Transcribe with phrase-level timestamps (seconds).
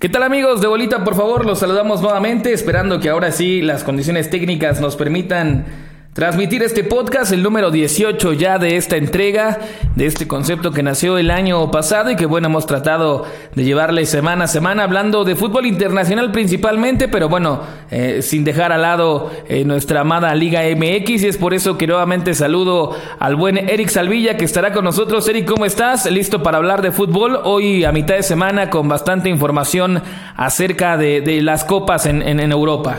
[0.00, 1.04] ¿Qué tal amigos de Bolita?
[1.04, 5.66] Por favor, los saludamos nuevamente, esperando que ahora sí las condiciones técnicas nos permitan
[6.12, 9.60] transmitir este podcast, el número 18 ya de esta entrega,
[9.94, 14.04] de este concepto que nació el año pasado y que bueno, hemos tratado de llevarle
[14.06, 17.60] semana a semana hablando de fútbol internacional principalmente, pero bueno,
[17.92, 21.86] eh, sin dejar al lado eh, nuestra amada Liga MX y es por eso que
[21.86, 25.28] nuevamente saludo al buen Eric Salvilla que estará con nosotros.
[25.28, 26.10] Eric, ¿cómo estás?
[26.10, 27.38] ¿Listo para hablar de fútbol?
[27.44, 30.02] Hoy a mitad de semana con bastante información
[30.36, 32.98] acerca de, las copas en, en Europa.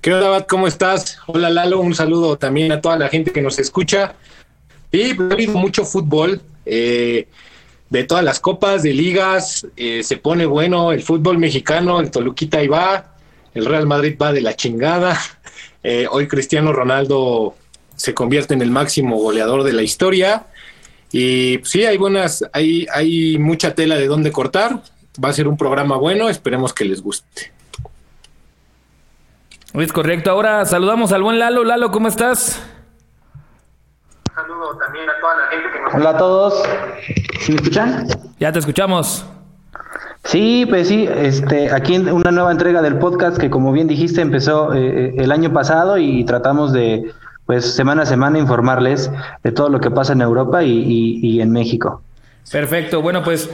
[0.00, 1.18] ¿Qué onda, ¿Cómo estás?
[1.26, 1.80] Hola, Lalo.
[1.80, 4.14] Un saludo también a toda la gente que nos escucha.
[4.92, 7.26] Y ha habido mucho fútbol eh,
[7.90, 9.66] de todas las copas, de ligas.
[9.76, 11.98] Eh, se pone bueno el fútbol mexicano.
[11.98, 13.16] El Toluquita ahí va.
[13.54, 15.18] El Real Madrid va de la chingada.
[15.84, 17.54] Eh, hoy Cristiano Ronaldo
[17.94, 20.48] se convierte en el máximo goleador de la historia.
[21.12, 24.82] Y pues, sí, hay buenas, hay, hay mucha tela de dónde cortar.
[25.24, 26.28] Va a ser un programa bueno.
[26.28, 27.52] Esperemos que les guste.
[29.74, 30.30] Es correcto.
[30.30, 31.64] Ahora saludamos al buen Lalo.
[31.64, 32.62] Lalo, ¿cómo estás?
[34.34, 35.94] saludo también a toda la gente que nos...
[35.94, 36.62] Hola a todos.
[37.40, 38.06] ¿Sí me escuchan?
[38.38, 39.26] Ya te escuchamos.
[40.24, 44.20] Sí, pues sí, este, aquí en una nueva entrega del podcast que como bien dijiste
[44.20, 47.12] empezó eh, eh, el año pasado y tratamos de,
[47.46, 49.10] pues semana a semana informarles
[49.42, 52.02] de todo lo que pasa en Europa y, y en México.
[52.50, 53.50] Perfecto, bueno pues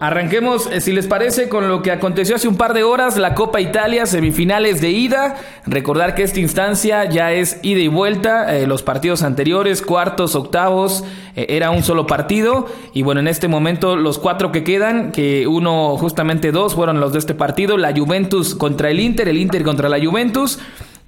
[0.00, 3.34] Arranquemos, eh, si les parece, con lo que aconteció hace un par de horas, la
[3.34, 5.36] Copa Italia, semifinales de ida.
[5.66, 8.56] Recordar que esta instancia ya es ida y vuelta.
[8.56, 11.04] Eh, los partidos anteriores, cuartos, octavos,
[11.36, 12.66] eh, era un solo partido.
[12.94, 17.12] Y bueno, en este momento los cuatro que quedan, que uno, justamente dos, fueron los
[17.12, 17.76] de este partido.
[17.76, 20.60] La Juventus contra el Inter, el Inter contra la Juventus.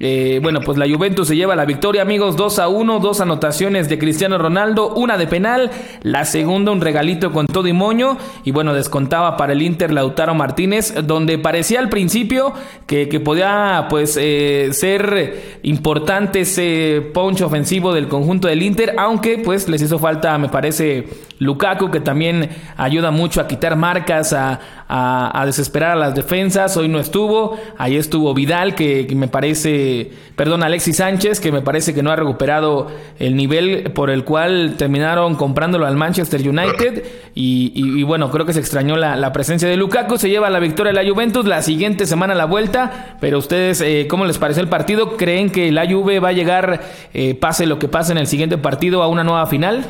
[0.05, 3.89] Eh, bueno, pues la Juventus se lleva la victoria, amigos, 2 a 1, dos anotaciones
[3.89, 5.71] de Cristiano Ronaldo, una de penal,
[6.03, 10.35] la segunda un regalito con todo y moño, y bueno, descontaba para el Inter Lautaro
[10.35, 12.53] Martínez, donde parecía al principio
[12.89, 19.69] que, podía pues eh, ser importante ese punch ofensivo del conjunto del Inter, aunque pues
[19.69, 21.07] les hizo falta, me parece,
[21.39, 24.59] Lukaku, que también ayuda mucho a quitar marcas, a,
[24.95, 26.77] a, desesperar a las defensas.
[26.77, 27.59] Hoy no estuvo.
[27.79, 32.17] Ahí estuvo Vidal, que, me parece, perdón, Alexis Sánchez, que me parece que no ha
[32.17, 32.89] recuperado
[33.19, 37.05] el nivel por el cual terminaron comprándolo al Manchester United.
[37.35, 40.19] Y, bueno, creo que se extrañó la, presencia de Lukaku.
[40.19, 41.47] Se lleva la victoria de la Juventus.
[41.47, 43.17] La siguiente semana la vuelta.
[43.19, 45.17] Pero ustedes, eh, ¿cómo les pareció el partido?
[45.17, 46.83] ¿Creen que la Juve va a llegar,
[47.15, 49.87] eh, pase lo que pase en el siguiente partido, a una nueva final?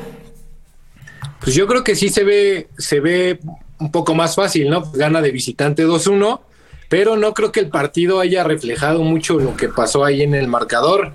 [1.40, 3.40] Pues yo creo que sí se ve, se ve
[3.82, 4.90] un poco más fácil, ¿no?
[4.92, 6.40] Gana de visitante 2-1,
[6.88, 10.46] pero no creo que el partido haya reflejado mucho lo que pasó ahí en el
[10.46, 11.12] marcador.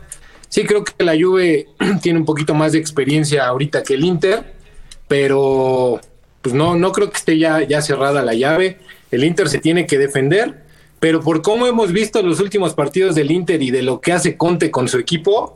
[0.50, 1.68] Sí creo que la Juve
[2.02, 4.54] tiene un poquito más de experiencia ahorita que el Inter,
[5.08, 6.02] pero
[6.42, 8.80] pues no, no creo que esté ya, cerrada la llave.
[9.12, 10.64] El Inter se tiene que defender,
[11.00, 14.36] pero por cómo hemos visto los últimos partidos del Inter y de lo que hace
[14.36, 15.56] Conte con su equipo,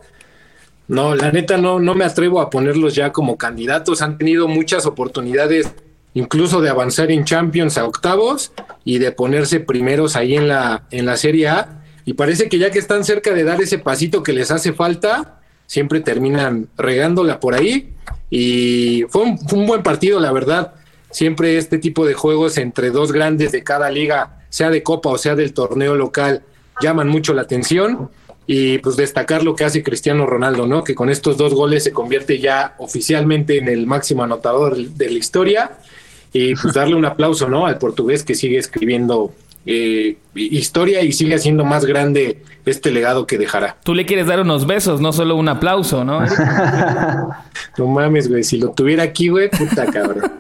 [0.88, 4.02] no, la neta no, no me atrevo a ponerlos ya como candidatos.
[4.02, 5.74] Han tenido muchas oportunidades,
[6.14, 8.52] incluso de avanzar en Champions a octavos
[8.84, 11.84] y de ponerse primeros ahí en la, en la Serie A.
[12.06, 15.40] Y parece que ya que están cerca de dar ese pasito que les hace falta,
[15.68, 17.94] siempre terminan regándola por ahí.
[18.30, 20.74] Y fue un, fue un buen partido, la verdad.
[21.12, 25.18] Siempre este tipo de juegos entre dos grandes de cada liga, sea de Copa o
[25.18, 26.44] sea del torneo local,
[26.82, 28.10] llaman mucho la atención
[28.48, 30.84] y pues destacar lo que hace Cristiano Ronaldo, ¿no?
[30.84, 35.18] Que con estos dos goles se convierte ya oficialmente en el máximo anotador de la
[35.18, 35.72] historia
[36.34, 37.66] y pues darle un aplauso, ¿no?
[37.66, 39.34] Al portugués que sigue escribiendo
[39.66, 43.78] eh, historia y sigue haciendo más grande este legado que dejará.
[43.84, 46.22] Tú le quieres dar unos besos, no solo un aplauso, ¿no?
[47.78, 50.32] no mames, güey, si lo tuviera aquí, güey, puta cabrón.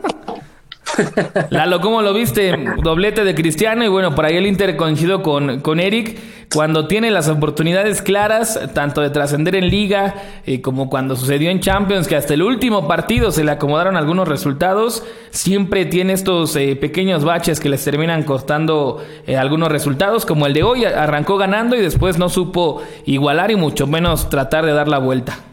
[1.49, 2.53] Lalo, ¿cómo lo viste?
[2.83, 6.17] Doblete de Cristiano y bueno, por ahí el Inter coincido con, con Eric.
[6.53, 11.61] Cuando tiene las oportunidades claras, tanto de trascender en liga eh, como cuando sucedió en
[11.61, 16.75] Champions, que hasta el último partido se le acomodaron algunos resultados, siempre tiene estos eh,
[16.75, 21.77] pequeños baches que les terminan costando eh, algunos resultados, como el de hoy, arrancó ganando
[21.77, 25.50] y después no supo igualar y mucho menos tratar de dar la vuelta.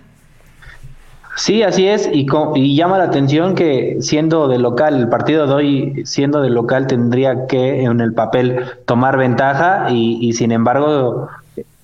[1.39, 2.27] Sí, así es, y,
[2.75, 7.47] llama la atención que siendo de local, el partido de hoy siendo de local tendría
[7.47, 11.29] que en el papel tomar ventaja y, sin embargo,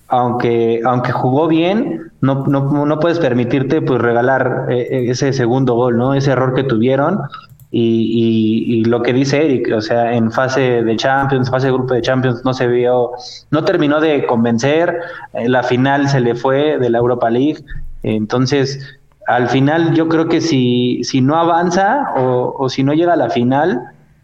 [0.08, 5.98] aunque, aunque jugó bien, no, no, no puedes permitirte pues regalar eh, ese segundo gol,
[5.98, 6.14] ¿no?
[6.14, 7.20] Ese error que tuvieron
[7.70, 11.94] y, y, lo que dice Eric, o sea, en fase de Champions, fase de grupo
[11.94, 13.12] de Champions, no se vio,
[13.52, 14.98] no terminó de convencer,
[15.32, 17.64] la final se le fue de la Europa League,
[18.02, 23.16] entonces al final yo creo que si, si no avanza o, si no llega a
[23.16, 23.82] la final,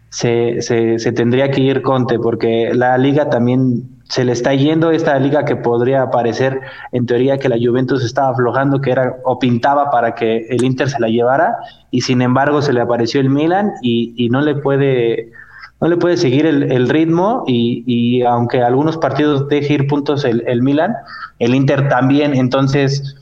[0.09, 5.17] se, se, tendría que ir Conte, porque la liga también se le está yendo esta
[5.19, 6.59] liga que podría parecer
[6.91, 10.89] en teoría que la Juventus estaba aflojando, que era o pintaba para que el Inter
[10.89, 11.55] se la llevara
[11.91, 15.31] y sin embargo se le apareció el Milan y, y no le puede
[15.79, 20.43] no le puede seguir el, ritmo y, y, aunque algunos partidos deje ir puntos el,
[20.45, 20.93] el, Milan,
[21.39, 23.15] el Inter también, entonces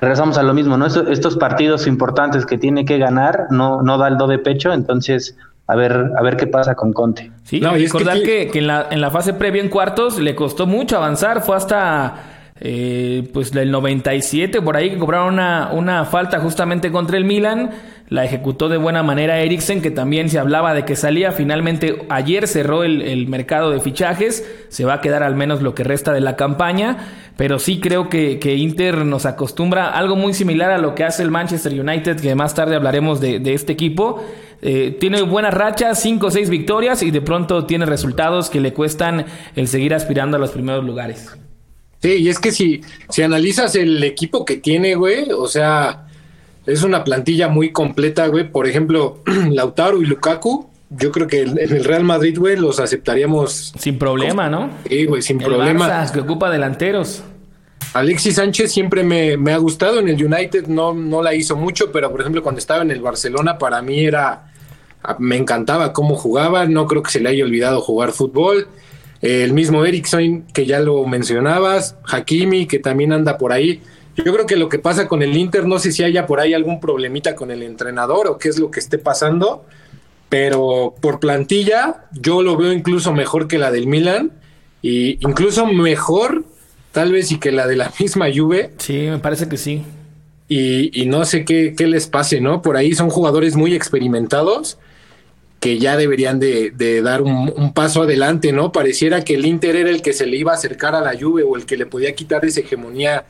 [0.00, 0.86] regresamos a lo mismo, ¿no?
[0.86, 4.72] Estos, estos partidos importantes que tiene que ganar no, no da el do de pecho,
[4.72, 5.36] entonces
[5.66, 7.30] a ver, a ver qué pasa con Conte.
[7.44, 10.34] Sí, no, y recordar que, que, en, la, en la fase previa en cuartos le
[10.34, 12.14] costó mucho avanzar, fue hasta
[12.64, 17.70] eh, pues el 97 por ahí que cobraron una, falta justamente contra el Milan,
[18.08, 22.46] la ejecutó de buena manera Eriksen, que también se hablaba de que salía, finalmente ayer
[22.46, 26.20] cerró el, mercado de fichajes, se va a quedar al menos lo que resta de
[26.20, 26.98] la campaña,
[27.36, 31.24] pero sí creo que, que, Inter nos acostumbra algo muy similar a lo que hace
[31.24, 34.22] el Manchester United, que más tarde hablaremos de, de este equipo.
[34.60, 38.72] Eh, tiene buenas rachas, 5 o 6 victorias y de pronto tiene resultados que le
[38.72, 39.26] cuestan
[39.56, 41.36] el seguir aspirando a los primeros lugares.
[42.02, 46.06] Sí, y es que si, si analizas el equipo que tiene, güey, o sea,
[46.66, 48.50] es una plantilla muy completa, güey.
[48.50, 49.20] Por ejemplo,
[49.50, 53.72] Lautaro y Lukaku, yo creo que en el Real Madrid, güey, los aceptaríamos.
[53.78, 54.70] Sin problema, ¿no?
[54.88, 55.88] Sí, güey, sin problema.
[55.88, 57.22] Barça, que ocupa delanteros.
[57.94, 60.00] Alexis Sánchez siempre me, me, ha gustado.
[60.00, 63.00] En el United no, no la hizo mucho, pero por ejemplo, cuando estaba en el
[63.00, 64.52] Barcelona, para mí era
[65.18, 68.68] me encantaba cómo jugaba, no creo que se le haya olvidado jugar fútbol.
[69.22, 73.80] El mismo Ericsson, que ya lo mencionabas, Hakimi, que también anda por ahí.
[74.16, 76.52] Yo creo que lo que pasa con el Inter, no sé si haya por ahí
[76.52, 79.64] algún problemita con el entrenador o qué es lo que esté pasando,
[80.28, 84.32] pero por plantilla yo lo veo incluso mejor que la del Milan
[84.82, 86.44] y incluso mejor
[86.90, 88.72] tal vez y que la de la misma Juve.
[88.78, 89.84] Sí, me parece que sí.
[90.48, 92.60] Y, y no sé qué, qué les pase, ¿no?
[92.60, 94.78] Por ahí son jugadores muy experimentados
[95.62, 98.72] que ya deberían de, dar un, paso adelante, ¿no?
[98.72, 101.44] Pareciera que el Inter era el que se le iba a acercar a la Juve
[101.44, 103.26] o el que le podía quitar esa hegemonía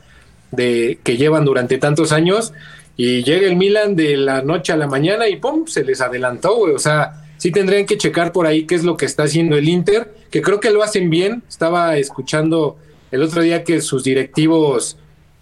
[0.49, 2.51] de, que llevan durante tantos años
[2.97, 5.67] y llega el Milan de la noche a la mañana y ¡pum!
[5.67, 6.73] se les adelantó, güey.
[6.73, 9.69] O sea, sí tendrían que checar por ahí qué es lo que está haciendo el
[9.69, 11.43] Inter, que creo que lo hacen bien.
[11.47, 12.77] Estaba escuchando
[13.11, 14.97] el otro día que sus directivos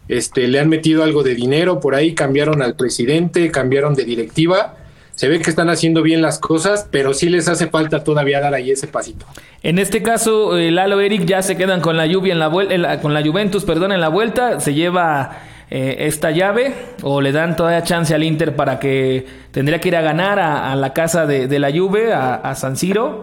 [0.09, 4.75] este, le han metido algo de dinero por ahí, cambiaron al presidente, cambiaron de directiva
[5.21, 8.55] se ve que están haciendo bien las cosas, pero sí les hace falta todavía dar
[8.55, 9.27] ahí ese pasito.
[9.61, 12.99] En este caso, eh, Lalo Eric ya se quedan con la lluvia en la vuelta,
[13.01, 15.37] con la Juventus, perdón, en la vuelta, se lleva
[15.69, 16.73] eh, esta llave
[17.03, 20.75] o le dan todavía chance al Inter para que tendría que ir a ganar a,
[20.75, 23.21] la casa de, la Juve, a, San Siro,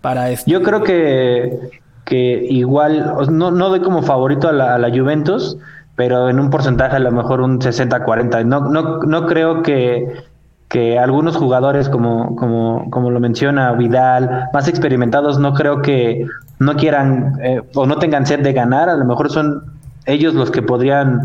[0.00, 0.50] para este...
[0.50, 1.58] Yo creo que,
[2.06, 5.58] que igual, no, no doy como favorito a la, a la Juventus,
[5.94, 8.46] pero en un porcentaje a lo mejor un 60-40.
[8.46, 10.32] No, no, no creo que
[10.74, 16.26] que algunos jugadores, como, como, como lo menciona Vidal, más experimentados, no creo que
[16.58, 19.62] no quieran eh, o no tengan sed de ganar, a lo mejor son
[20.04, 21.20] ellos los que podrían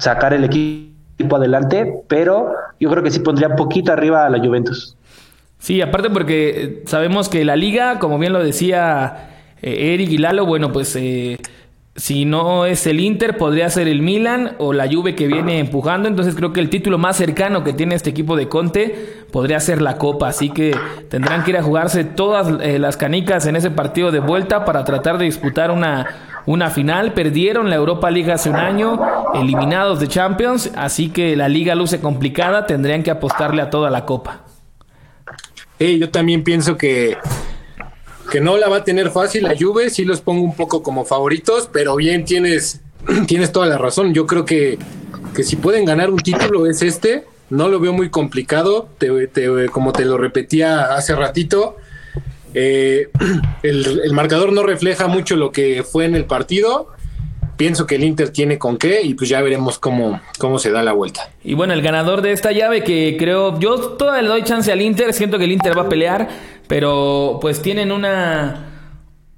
[0.00, 4.96] sacar el equipo adelante, pero yo creo que sí pondría poquito arriba a la Juventus.
[5.60, 9.30] Sí, aparte porque sabemos que la liga, como bien lo decía
[9.62, 11.38] eh, Eric y Lalo, bueno, pues eh,
[11.94, 16.08] si no es el Inter, podría ser el Milan o la Juve que viene empujando.
[16.08, 19.82] Entonces creo que el título más cercano que tiene este equipo de Conte podría ser
[19.82, 20.28] la Copa.
[20.28, 20.74] Así que
[21.10, 24.84] tendrán que ir a jugarse todas eh, las canicas en ese partido de vuelta para
[24.84, 26.06] tratar de disputar una,
[26.46, 27.12] una final.
[27.12, 28.98] Perdieron la Europa League hace un año,
[29.34, 30.72] eliminados de Champions.
[30.74, 32.66] Así que la liga luce complicada.
[32.66, 34.44] Tendrían que apostarle a toda la Copa.
[35.78, 37.18] yo también pienso que
[38.32, 41.04] que no la va a tener fácil la Juve, sí los pongo un poco como
[41.04, 42.80] favoritos, pero bien tienes,
[43.26, 44.14] tienes toda la razón.
[44.14, 44.78] Yo creo que,
[45.36, 47.26] que si pueden ganar un título es este.
[47.50, 48.88] No lo veo muy complicado,
[49.70, 51.76] como te lo repetía hace ratito.
[52.54, 53.10] Eh,
[53.62, 56.88] el, el marcador no refleja mucho lo que fue en el partido
[57.62, 60.82] pienso que el Inter tiene con qué y pues ya veremos cómo, cómo se da
[60.82, 61.30] la vuelta.
[61.44, 64.80] Y bueno, el ganador de esta llave que creo, yo todavía le doy chance al
[64.80, 66.28] Inter, siento que el Inter va a pelear,
[66.66, 68.68] pero pues tienen una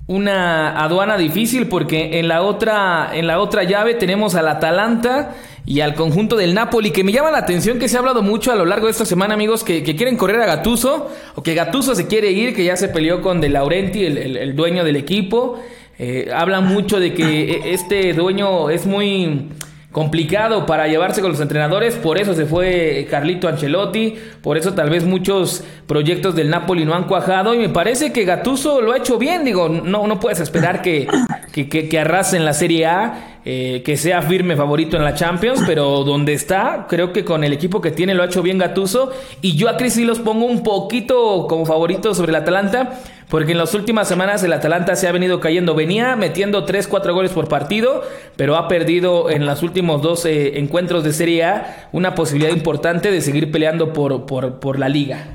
[0.07, 5.35] una aduana difícil porque en la otra en la otra llave tenemos al Atalanta
[5.67, 8.53] y al conjunto del Napoli que me llama la atención que se ha hablado mucho
[8.53, 11.95] a lo largo de esta semana amigos que, quieren correr a Gatuso o que Gatuso
[11.95, 15.59] se quiere ir que ya se peleó con De Laurenti el, el dueño del equipo
[15.99, 19.49] eh, habla mucho de que e, este dueño es muy
[19.95, 24.91] complicado para llevarse con los entrenadores, por eso se fue Carlito Ancelotti, por eso tal
[24.91, 28.97] vez muchos proyectos del Napoli no han cuajado y me parece que Gatuso lo ha
[28.97, 31.07] hecho bien, digo, no, no puedes esperar que,
[31.53, 35.63] que, que, arrase en la Serie A, eh, que sea firme favorito en la Champions,
[35.65, 39.13] pero donde está, creo que con el equipo que tiene lo ha hecho bien Gatuso.
[39.43, 42.99] Y yo a Cris sí los pongo un poquito como favoritos sobre el Atalanta,
[43.29, 45.75] porque en las últimas semanas el Atalanta se ha venido cayendo.
[45.75, 48.03] Venía metiendo 3, 4 goles por partido,
[48.37, 53.21] pero ha perdido en los últimos 12 encuentros de Serie A una posibilidad importante de
[53.21, 55.27] seguir peleando por, por, la liga.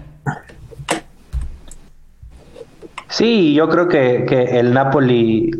[3.09, 5.51] Sí, yo creo que, que el Napoli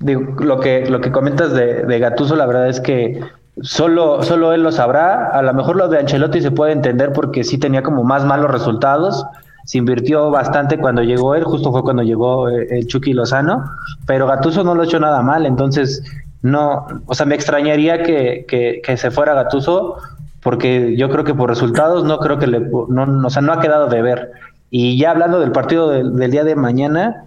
[0.00, 3.20] lo que lo que comentas de, de Gatuso, la verdad es que
[3.62, 5.28] solo, solo él lo sabrá.
[5.28, 8.50] A lo mejor lo de Ancelotti se puede entender porque sí tenía como más malos
[8.50, 9.24] resultados.
[9.64, 13.64] Se invirtió bastante cuando llegó él, justo fue cuando llegó eh, el Chucky Lozano,
[14.06, 16.02] pero Gatuso no lo ha hecho nada mal, entonces
[16.42, 18.46] no, o sea, me extrañaría que,
[18.82, 19.96] que, se fuera Gatuso
[20.42, 23.60] porque yo creo que por resultados no creo que le, no, o sea, no ha
[23.60, 24.32] quedado de ver.
[24.70, 27.24] Y ya hablando del partido del día de mañana,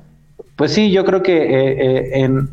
[0.56, 2.48] pues sí, yo creo que eh, eh, en,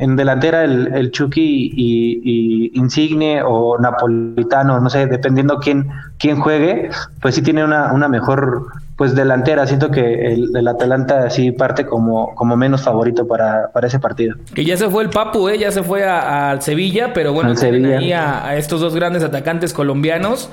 [0.00, 5.88] en, delantera el, Chucky y, Insigne o Napolitano, no sé, dependiendo quién,
[6.18, 6.88] quién juegue,
[7.20, 8.66] pues sí tiene una, una mejor
[8.96, 9.66] pues delantera.
[9.66, 14.36] Siento que el, Atalanta sí parte como, como menos favorito para, para, ese partido.
[14.54, 15.58] Que ya se fue el Papu, ¿eh?
[15.58, 17.98] ya se fue al Sevilla, pero bueno, Sevilla.
[17.98, 20.50] ahí a, a estos dos grandes atacantes colombianos.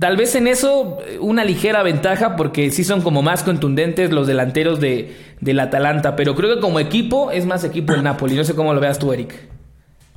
[0.00, 4.80] Tal vez en eso una ligera ventaja porque sí son como más contundentes los delanteros
[4.80, 8.34] de, del Atalanta, pero creo que como equipo es más equipo el Napoli.
[8.34, 9.34] No sé cómo lo veas tú, Eric.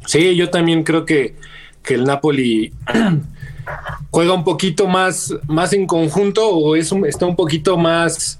[0.06, 1.36] Sí, yo también creo que,
[1.84, 2.74] que el Napoli
[4.12, 8.40] juega un poquito más, más en conjunto o es está un poquito más,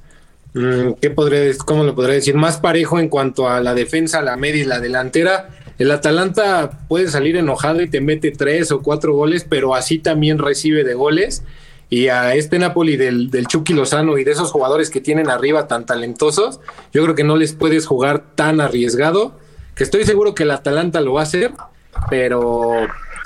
[0.54, 2.36] mm, ¿qué podría, ¿cómo lo podría decir?
[2.36, 7.08] Más parejo en cuanto a la defensa, la media y la delantera el Atalanta puede
[7.08, 11.42] salir enojado y te mete tres o cuatro goles, pero así también recibe de goles.
[11.90, 15.68] Y a este Napoli del, del Chucky Lozano y de esos jugadores que tienen arriba
[15.68, 16.60] tan talentosos,
[16.94, 19.40] yo creo que no les puedes jugar tan arriesgado,
[19.74, 21.54] que estoy seguro que el Atalanta lo va a hacer,
[22.10, 22.74] pero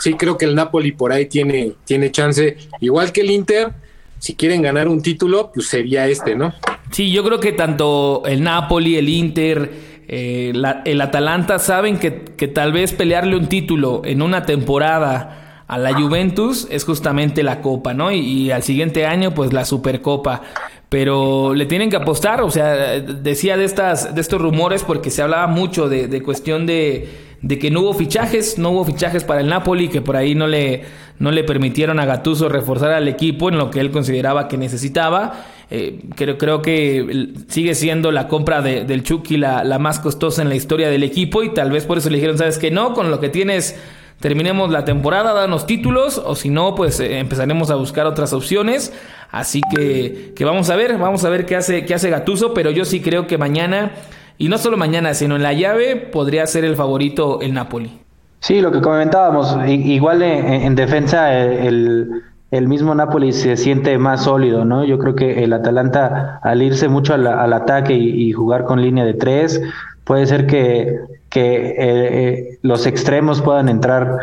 [0.04, 3.72] sí creo que el Napoli por ahí tiene, tiene chance, igual que el Inter,
[4.20, 6.54] si quieren ganar un título, pues sería este, ¿no?
[6.92, 9.72] Sí, yo creo que tanto el Napoli, el Inter,
[10.10, 10.52] eh,
[10.84, 15.94] el Atalanta saben que, que, tal vez pelearle un título en una temporada a la
[15.94, 18.12] Juventus es justamente la Copa, ¿no?
[18.12, 20.42] Y, al siguiente año, pues la Supercopa.
[20.90, 25.24] Pero le tienen que apostar, o sea, decía de, estas, de estos rumores porque se
[25.24, 29.48] hablaba mucho de cuestión de, de que no hubo fichajes, no hubo fichajes para el
[29.48, 30.84] Napoli, que por ahí no le,
[31.20, 35.46] no le permitieron a Gatuso reforzar al equipo en lo que él consideraba que necesitaba.
[35.70, 40.42] Eh, creo, creo que sigue siendo la compra de, del Chucky la, la, más costosa
[40.42, 42.94] en la historia del equipo y tal vez por eso le dijeron, sabes que no,
[42.94, 43.76] con lo que tienes
[44.24, 48.94] terminemos la temporada, danos títulos o si no, pues eh, empezaremos a buscar otras opciones.
[49.32, 52.72] Así que, que vamos a ver, vamos a ver qué hace, qué hace Gatuso, pero
[52.72, 53.92] yo sí creo que mañana,
[54.38, 58.00] y no solo mañana, sino en la llave, podría ser el favorito el Napoli.
[58.40, 62.24] Sí, lo que comentábamos, igual en, defensa el
[62.54, 64.84] el mismo Napoli se siente más sólido, ¿no?
[64.84, 69.16] Yo creo que el Atalanta, al irse mucho al, ataque y, jugar con línea de
[69.16, 69.60] tres,
[70.04, 71.00] puede ser que,
[71.30, 74.20] que eh, eh, los extremos puedan entrar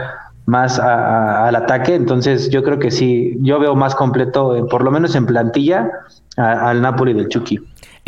[0.47, 1.97] más al ataque.
[1.97, 5.91] Entonces, yo creo que sí, yo veo más completo, eh, por lo menos en plantilla,
[6.37, 7.59] al Napoli del Chucky.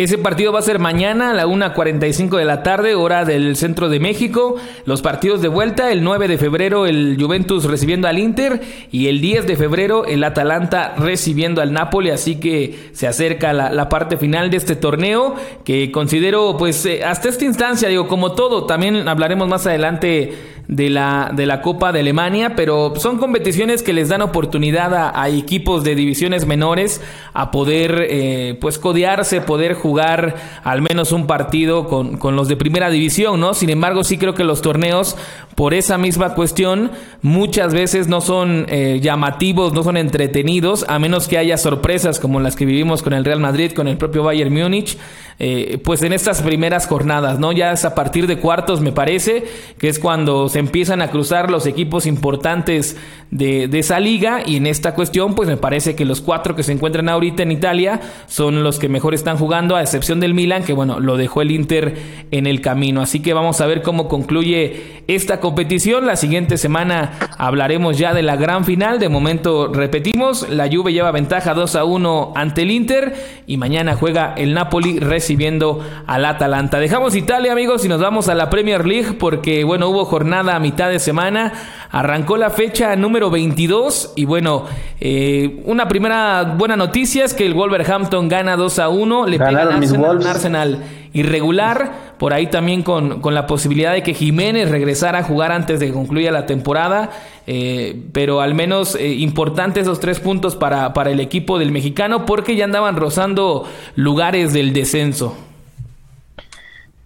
[0.02, 3.88] Ese partido va a ser mañana a la 1.45 de la tarde, hora del centro
[3.88, 4.56] de México.
[4.84, 9.20] Los partidos de vuelta, el 9 de febrero el Juventus recibiendo al Inter y el
[9.20, 12.10] 10 de febrero el Atalanta recibiendo al Napoli.
[12.10, 17.28] Así que se acerca la, parte final de este torneo que considero pues eh, hasta
[17.28, 20.32] esta instancia, digo, como todo, también hablaremos más adelante
[20.74, 25.28] de la, de la Copa de Alemania, pero son competiciones que les dan oportunidad a,
[25.28, 27.02] equipos de divisiones menores
[27.34, 32.56] a poder eh, pues codearse, poder jugar al menos un partido con, con, los de
[32.56, 33.52] primera división, ¿no?
[33.54, 35.16] Sin embargo, sí creo que los torneos,
[35.54, 41.28] por esa misma cuestión, muchas veces no son eh, llamativos, no son entretenidos, a menos
[41.28, 44.52] que haya sorpresas como las que vivimos con el Real Madrid, con el propio Bayern
[44.52, 44.96] Múnich.
[45.44, 47.50] Eh, pues en estas primeras jornadas, ¿no?
[47.50, 49.44] Ya es a partir de cuartos, me parece,
[49.76, 52.96] que es cuando se empiezan a cruzar los equipos importantes
[53.30, 54.42] de, esa liga.
[54.46, 57.52] Y en esta cuestión, pues me parece que los cuatro que se encuentran ahorita en
[57.52, 61.42] Italia son los que mejor están jugando, a excepción del Milan, que bueno, lo dejó
[61.42, 61.96] el Inter
[62.30, 63.02] en el camino.
[63.02, 66.06] Así que vamos a ver cómo concluye esta competición.
[66.06, 68.98] La siguiente semana hablaremos ya de la gran final.
[68.98, 73.14] De momento, repetimos, la Juve lleva ventaja 2 a 1 ante el Inter
[73.46, 76.78] y mañana juega el Napoli recibiendo al Atalanta.
[76.78, 80.58] Dejamos Italia, amigos, y nos vamos a la Premier League porque, bueno, hubo jornada a
[80.58, 81.52] mitad de semana.
[81.90, 84.64] Arrancó la fecha número 22 y, bueno,
[85.00, 89.26] eh, una primera buena noticia es que el Wolverhampton gana 2 a 1.
[89.26, 90.78] Le pega a Arsenal, Arsenal
[91.12, 95.80] irregular por ahí también con, con la posibilidad de que Jiménez regresara a jugar antes
[95.80, 97.10] de que concluya la temporada,
[97.46, 102.24] eh, pero al menos eh, importantes esos tres puntos para, para el equipo del mexicano
[102.24, 105.36] porque ya andaban rozando lugares del descenso.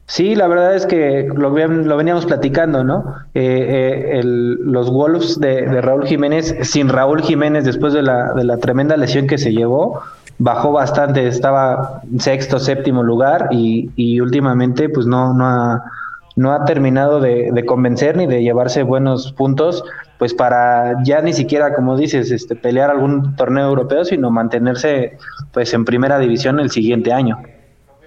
[0.08, 3.16] Sí, la verdad es que lo, lo veníamos platicando, ¿no?
[3.34, 8.58] Eh, eh, los Wolves de, Raúl Jiménez, sin Raúl Jiménez, después de la, de la
[8.58, 10.00] tremenda lesión que se llevó,
[10.38, 15.82] bajó bastante, estaba sexto, séptimo lugar y, y últimamente pues no, no, ha,
[16.36, 19.82] no ha terminado de, de, convencer ni de llevarse buenos puntos,
[20.18, 25.18] pues para ya ni siquiera, como dices, este, pelear algún torneo europeo, sino mantenerse
[25.52, 27.38] pues en primera división el siguiente año.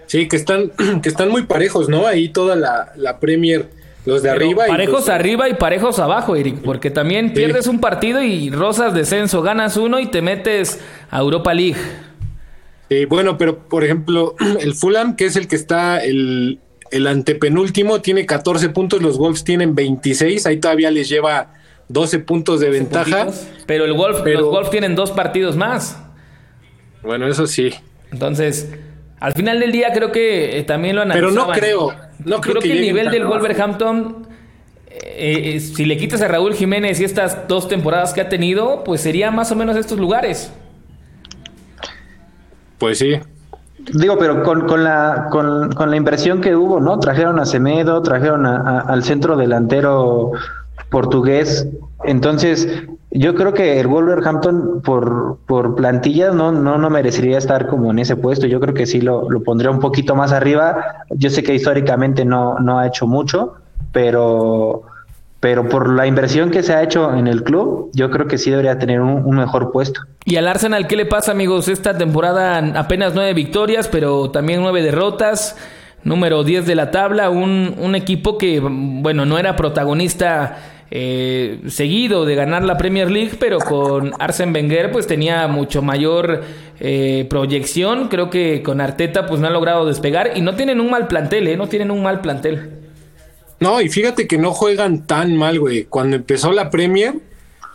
[0.09, 0.71] Sí, que están,
[1.03, 2.07] que están muy parejos, ¿no?
[2.07, 3.69] Ahí toda la, la Premier,
[4.05, 4.65] los de arriba.
[4.67, 9.77] Parejos arriba y parejos abajo, Eric, porque también pierdes un partido y rozas descenso, ganas
[9.77, 10.79] uno y te metes
[11.11, 11.77] a Europa League.
[12.89, 18.01] Sí, bueno, pero por ejemplo, el Fulham, que es el que está el, el antepenúltimo,
[18.01, 21.53] tiene 14 puntos, los Wolves tienen 26, ahí todavía les lleva
[21.87, 23.27] 12 puntos de ventaja.
[23.67, 26.01] Pero el Wolf, los Wolves tienen dos partidos más.
[27.03, 27.75] Bueno, eso sí.
[28.11, 28.69] Entonces,
[29.19, 31.35] al final del día creo que eh, también lo analizaban.
[31.35, 31.93] Pero no creo,
[32.25, 34.27] no creo, que, el nivel del Wolverhampton,
[34.87, 38.83] eh, eh, si le quitas a Raúl Jiménez y estas dos temporadas que ha tenido,
[38.83, 40.51] pues sería más o menos estos lugares.
[42.77, 43.19] Pues sí.
[43.93, 46.99] Digo, pero con, con la, con, con, la impresión que hubo, ¿no?
[46.99, 50.31] Trajeron a Semedo, trajeron al centro delantero
[50.89, 51.67] portugués.
[52.03, 52.67] Entonces,
[53.11, 57.99] yo creo que el Wolverhampton por, por plantilla no, no, no merecería estar como en
[57.99, 58.45] ese puesto.
[58.47, 61.05] Yo creo que sí lo, lo pondría un poquito más arriba.
[61.09, 63.55] Yo sé que históricamente no, no ha hecho mucho,
[63.91, 64.83] pero,
[65.39, 68.51] pero por la inversión que se ha hecho en el club, yo creo que sí
[68.51, 70.01] debería tener un, un, mejor puesto.
[70.25, 71.67] ¿Y al Arsenal qué le pasa, amigos?
[71.67, 75.55] Esta temporada apenas nueve victorias, pero también nueve derrotas.
[76.03, 80.57] Número 10 de la tabla, un, un equipo que, bueno, no era protagonista
[80.91, 86.41] eh, seguido de ganar la Premier League, pero con Arsene Wenger pues tenía mucho mayor
[86.79, 88.07] eh, proyección.
[88.07, 91.47] Creo que con Arteta pues no ha logrado despegar y no tienen un mal plantel,
[91.47, 91.57] ¿eh?
[91.57, 92.71] No tienen un mal plantel.
[93.59, 95.83] No, y fíjate que no juegan tan mal, güey.
[95.83, 97.15] Cuando empezó la Premier,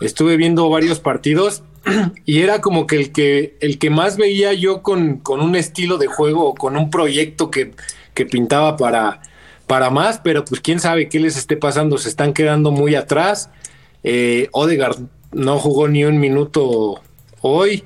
[0.01, 1.63] estuve viendo varios partidos
[2.25, 5.97] y era como que el que, el que más veía yo con, con un estilo
[5.97, 7.71] de juego o con un proyecto que,
[8.15, 9.21] que pintaba para
[9.67, 13.49] para más, pero pues quién sabe qué les esté pasando, se están quedando muy atrás.
[14.03, 14.97] Eh, Odegaard
[15.31, 17.01] no jugó ni un minuto
[17.41, 17.83] hoy.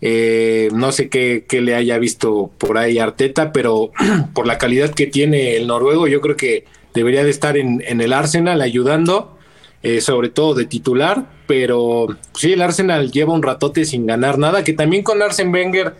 [0.00, 3.92] Eh, no sé qué, le haya visto por ahí Arteta, pero
[4.34, 8.00] por la calidad que tiene el noruego, yo creo que debería de estar en, en
[8.00, 9.38] el Arsenal ayudando,
[9.82, 11.30] eh, sobre todo de titular.
[11.46, 15.94] Pero sí, el Arsenal lleva un ratote sin ganar nada, que también con Arsen Wenger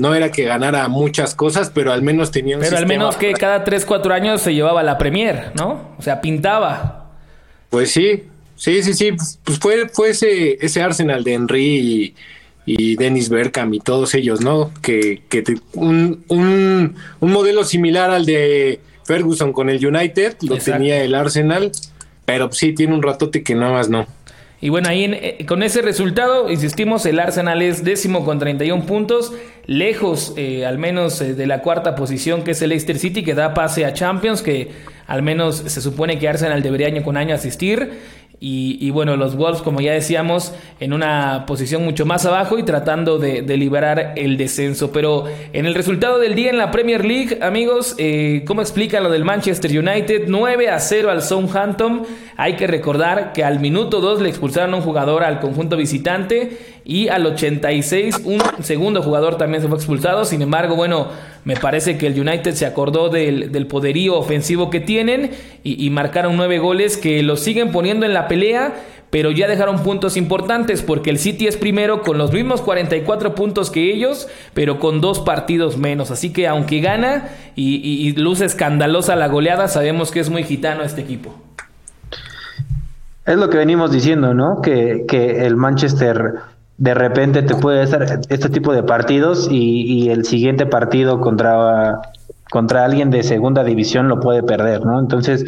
[0.00, 3.32] no era que ganara muchas cosas, pero al menos tenía un Pero al menos que
[3.34, 5.94] cada 3, 4 años se llevaba la Premier, ¿no?
[5.98, 7.10] O sea, pintaba.
[7.68, 8.24] Pues sí,
[8.56, 9.12] sí, sí, sí.
[9.44, 12.14] Pues fue, fue ese, ese Arsenal de Henry
[12.66, 14.70] y, Dennis Berkham y todos ellos, ¿no?
[14.80, 15.42] Que, que
[15.74, 21.72] un, un, un, modelo similar al de Ferguson con el United, lo tenía el Arsenal,
[22.26, 24.06] pero sí tiene un ratote que nada más no.
[24.62, 29.32] Y bueno, ahí eh, con ese resultado, insistimos, el Arsenal es décimo con 31 puntos,
[29.70, 33.34] lejos eh, al menos eh, de la cuarta posición que es el Leicester City, que
[33.34, 34.68] da pase a Champions, que
[35.06, 37.92] al menos se supone que Arsenal debería año con año asistir.
[38.42, 43.18] Y, bueno, los Wolves, como ya decíamos, en una posición mucho más abajo y tratando
[43.18, 44.92] de, liberar el descenso.
[44.92, 49.10] Pero en el resultado del día en la Premier League, amigos, eh, ¿cómo explican lo
[49.10, 50.22] del Manchester United?
[50.28, 52.06] 9 a 0 al Southampton.
[52.38, 56.79] Hay que recordar que al minuto 2 le expulsaron a un jugador al conjunto visitante
[56.90, 60.24] y al 86 un segundo jugador también se fue expulsado.
[60.24, 61.06] Sin embargo, bueno,
[61.44, 65.30] me parece que el United se acordó del, poderío ofensivo que tienen
[65.62, 68.74] y, y marcaron nueve goles que los siguen poniendo en la pelea
[69.10, 73.70] pero ya dejaron puntos importantes porque el City es primero con los mismos 44 puntos
[73.70, 76.12] que ellos, pero con dos partidos menos.
[76.12, 81.00] Así que aunque gana y, luce escandalosa la goleada, sabemos que es muy gitano este
[81.00, 81.34] equipo.
[83.26, 84.62] Es lo que venimos diciendo, ¿no?
[84.62, 86.34] Que, que el Manchester
[86.80, 92.00] de repente te puede hacer este tipo de partidos y, el siguiente partido contra,
[92.50, 94.98] contra alguien de segunda división lo puede perder, ¿no?
[94.98, 95.44] Entonces,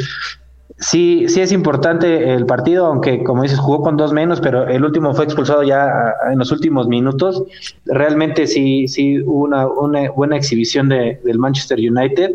[0.79, 4.85] sí, sí es importante el partido, aunque como dices, jugó con dos menos, pero el
[4.85, 5.91] último fue expulsado ya
[6.31, 7.43] en los últimos minutos.
[7.87, 12.31] Realmente sí, sí hubo una, una buena exhibición de, del Manchester United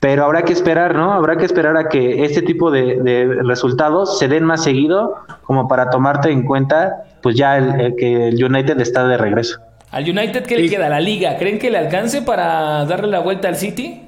[0.00, 1.12] pero habrá que esperar, ¿no?
[1.12, 5.90] Habrá que esperar a que este tipo de, resultados se den más seguido como para
[5.90, 9.60] tomarte en cuenta, pues ya el, que el United está de regreso.
[9.90, 10.88] ¿Al United qué le queda?
[10.88, 11.36] ¿La liga?
[11.38, 14.07] ¿Creen que le alcance para darle la vuelta al City?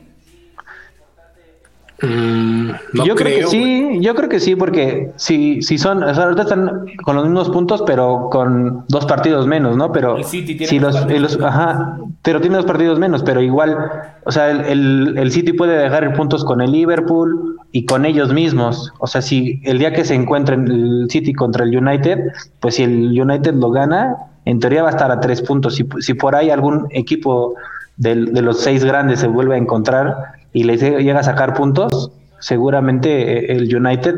[2.02, 6.14] Mm, no yo creo, que sí, yo creo que sí, porque si, si son, o
[6.14, 9.92] sea, ahorita están con los mismos puntos, pero con dos partidos menos, ¿no?
[9.92, 13.22] Pero El City tiene si dos los, partidos los- ajá, pero tiene dos partidos menos,
[13.22, 13.76] pero igual,
[14.24, 18.32] o sea, el, el, el City puede dejar puntos con el Liverpool y con ellos
[18.32, 18.92] mismos.
[18.98, 22.18] O sea, si el día que se encuentren el City contra el United,
[22.60, 25.74] pues si el United lo gana, en teoría va a estar a tres puntos.
[25.74, 27.54] Si, si por ahí algún equipo
[27.96, 32.10] del- de los seis grandes se vuelve a encontrar y le llega a sacar puntos,
[32.38, 34.14] seguramente eh, el United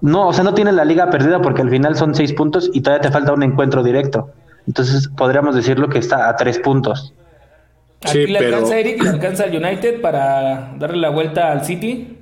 [0.00, 2.80] no, o sea, no tiene la liga perdida porque al final son seis puntos y
[2.80, 4.30] todavía te falta un encuentro directo.
[4.66, 7.12] Entonces podríamos decirlo que está a tres puntos.
[8.06, 9.02] Sí, ¿Aquí le pero- alcanza a Eric?
[9.02, 12.16] ¿Le alcanza al United para darle la vuelta al City?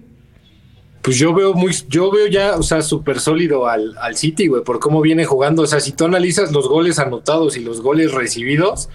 [1.02, 4.64] Pues yo veo muy, yo veo ya, o sea, súper sólido al, al City, güey,
[4.64, 5.62] por cómo viene jugando.
[5.62, 8.88] O sea, si tú analizas los goles anotados y los goles recibidos,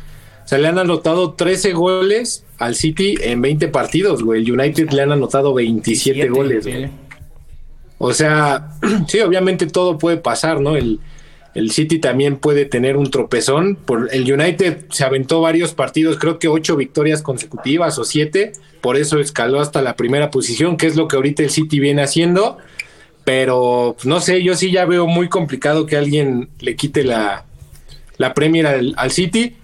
[0.43, 4.43] o sea, le han anotado 13 goles al City en 20 partidos, güey.
[4.43, 6.71] El United le han anotado 27 Siete, goles, sí.
[6.71, 6.89] güey.
[7.97, 8.71] O sea,
[9.07, 10.75] sí, obviamente todo puede pasar, ¿no?
[10.75, 10.99] El,
[11.55, 13.75] el City también puede tener un tropezón.
[13.75, 18.97] Por, el United se aventó varios partidos, creo que ocho victorias consecutivas o siete, por
[18.97, 22.57] eso escaló hasta la primera posición, que es lo que ahorita el City viene haciendo.
[23.23, 27.45] Pero no sé, yo sí ya veo muy complicado que alguien le quite la,
[28.17, 29.55] la Premier al, al City,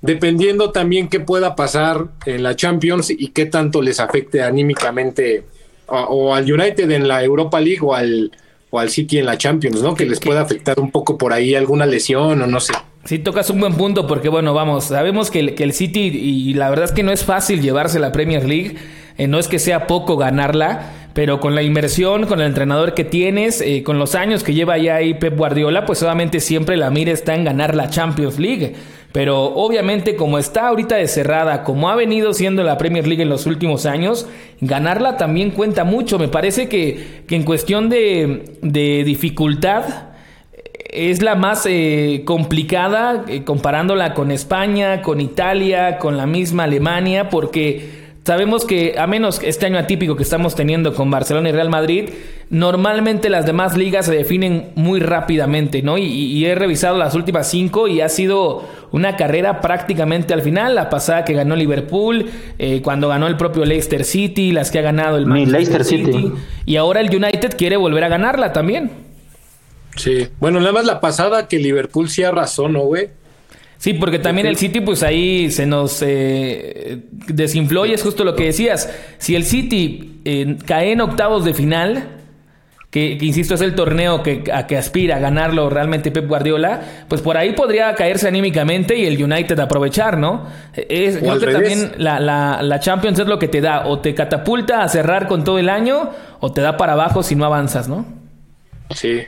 [0.00, 5.44] dependiendo también qué pueda pasar en la Champions y qué tanto les afecte anímicamente
[5.86, 8.30] o, al United en la Europa League o al,
[8.70, 9.94] o al City en la Champions, ¿no?
[9.94, 12.74] Que les pueda afectar un poco por ahí alguna lesión o no sé.
[13.04, 16.52] Sí, tocas un buen punto porque, bueno, vamos, sabemos que el, que el City, y
[16.54, 18.76] la verdad es que no es fácil llevarse la Premier League,
[19.16, 23.04] eh, no es que sea poco ganarla, pero con la inversión, con el entrenador que
[23.04, 26.90] tienes, eh, con los años que lleva ya ahí Pep Guardiola, pues obviamente siempre la
[26.90, 28.74] mira está en ganar la Champions League.
[29.12, 33.30] Pero obviamente como está ahorita de cerrada, como ha venido siendo la Premier League en
[33.30, 34.26] los últimos años,
[34.60, 36.18] ganarla también cuenta mucho.
[36.18, 39.84] Me parece que, en cuestión de, dificultad,
[40.90, 47.28] es la más eh, complicada eh, comparándola con España, con Italia, con la misma Alemania,
[47.30, 51.70] porque sabemos que a menos este año atípico que estamos teniendo con Barcelona y Real
[51.70, 52.10] Madrid,
[52.50, 55.98] normalmente las demás ligas se definen muy rápidamente, ¿no?
[55.98, 60.74] Y, y he revisado las últimas cinco y ha sido una carrera prácticamente al final,
[60.74, 62.26] la pasada que ganó Liverpool,
[62.58, 65.84] eh, cuando ganó el propio Leicester City, las que ha ganado el Mi Manchester Leicester
[65.84, 66.32] City.
[66.64, 68.90] y ahora el United quiere volver a ganarla también.
[69.96, 70.28] Sí.
[70.38, 73.08] Bueno, nada más la pasada que Liverpool sí arrasó, ¿no, güey?
[73.78, 78.34] Sí, porque también el City, pues ahí se nos eh, desinfló y es justo lo
[78.34, 78.92] que decías.
[79.18, 82.17] Si el City eh, cae en octavos de final,
[82.90, 86.80] que, que, insisto es el torneo que, a que aspira a ganarlo realmente Pep Guardiola,
[87.06, 90.46] pues por ahí podría caerse anímicamente y el United aprovechar, ¿no?
[90.74, 91.68] Es, O creo que revés.
[91.70, 95.28] también la, la, la Champions es lo que te da, o te catapulta a cerrar
[95.28, 98.06] con todo el año, o te da para abajo si no avanzas, ¿no?
[98.94, 99.20] Sí.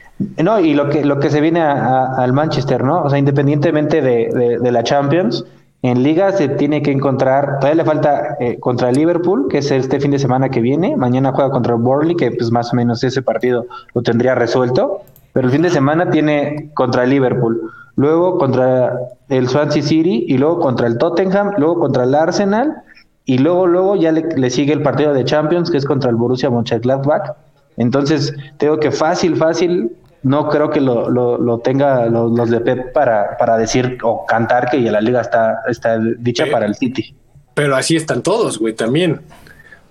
[0.42, 3.02] No, y lo que, lo que se viene a- a- al Manchester, ¿no?
[3.02, 5.44] O sea, independientemente de, de- de la Champions,
[5.82, 9.98] en Liga se tiene que encontrar, todavía le falta eh, contra Liverpool, que es este
[9.98, 13.22] fin de semana que viene, mañana juega contra Burnley, que pues más o menos ese
[13.22, 15.00] partido lo tendría resuelto,
[15.32, 17.62] pero el fin de semana tiene contra Liverpool,
[17.96, 18.94] luego contra
[19.30, 22.82] el Swansea City, y luego contra el Tottenham, luego contra el Arsenal,
[23.24, 26.16] y luego, luego ya le, le sigue el partido de Champions, que es contra el
[26.16, 27.36] Borussia Mönchengladbach,
[27.80, 32.60] entonces, tengo que fácil, fácil, no creo que lo, lo, lo tenga los, los de
[32.60, 36.74] Pep para, para decir o cantar que ya la liga está, está dicha para el
[36.74, 37.14] City.
[37.54, 39.20] Pero así están todos, güey, también.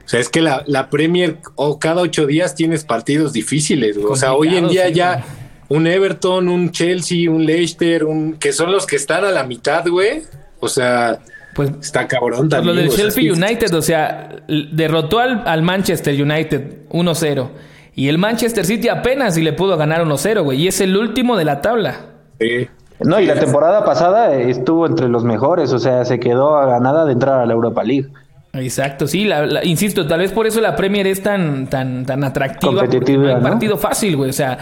[0.06, 4.12] O sea, es que la, la Premier, o cada ocho días tienes partidos difíciles, güey.
[4.12, 5.24] O sea, hoy en día ya
[5.68, 9.86] un Everton, un Chelsea, un Leicester, un que son los que están a la mitad,
[9.88, 10.24] güey.
[10.60, 11.20] O sea,
[11.54, 12.76] Pues está cabrón también.
[12.76, 17.50] lo del o sea, Chelsea United, o sea, derrotó al, al Manchester United 1-0.
[17.96, 20.62] Y el Manchester City apenas si le pudo ganar 1-0, güey.
[20.62, 21.98] Y es el último de la tabla.
[22.40, 22.68] Sí.
[23.02, 27.06] No, y la temporada pasada estuvo entre los mejores, o sea, se quedó a ganada
[27.06, 28.08] de entrar a la Europa League.
[28.52, 32.24] Exacto, sí, la- la- insisto, tal vez por eso la Premier es tan, tan, tan
[32.24, 32.74] atractiva.
[32.82, 33.42] Competitiva, ¿no?
[33.42, 34.32] partido fácil, güey.
[34.32, 34.58] O sea,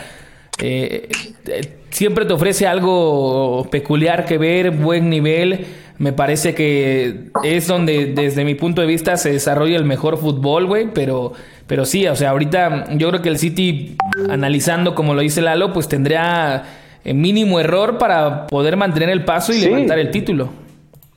[0.61, 1.09] eh,
[1.47, 5.65] eh, siempre te ofrece algo peculiar que ver, buen nivel.
[5.99, 10.67] Me parece que es donde, desde mi punto de vista, se desarrolla el mejor fútbol,
[10.67, 10.89] güey.
[10.93, 11.33] Pero,
[11.67, 13.95] pero sí, o sea, ahorita yo creo que el City,
[14.29, 16.63] analizando como lo dice Lalo, pues tendría
[17.03, 19.65] eh, mínimo error para poder mantener el paso y Sí.
[19.65, 20.49] levantar el título.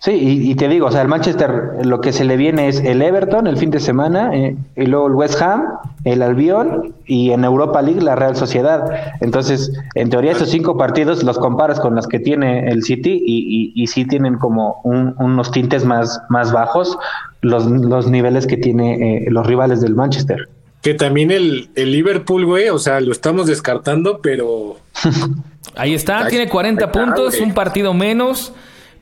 [0.02, 2.80] Sí, y, y te digo, o sea, el Manchester lo que se le viene es
[2.80, 5.62] el Everton el fin de semana, eh, y luego el West Ham,
[6.04, 8.82] el Albion y en Europa League la Real Sociedad.
[9.20, 13.72] Entonces, en teoría esos cinco partidos los comparas con los que tiene el City y,
[13.76, 16.96] y, y sí tienen como un- unos tintes más, más bajos
[17.42, 20.48] los, los niveles que tiene eh, los rivales del Manchester.
[20.80, 24.76] Que también el, el Liverpool, güey, o sea, lo estamos descartando, pero...
[25.76, 28.54] Ahí está, tiene 40 puntos, un partido menos.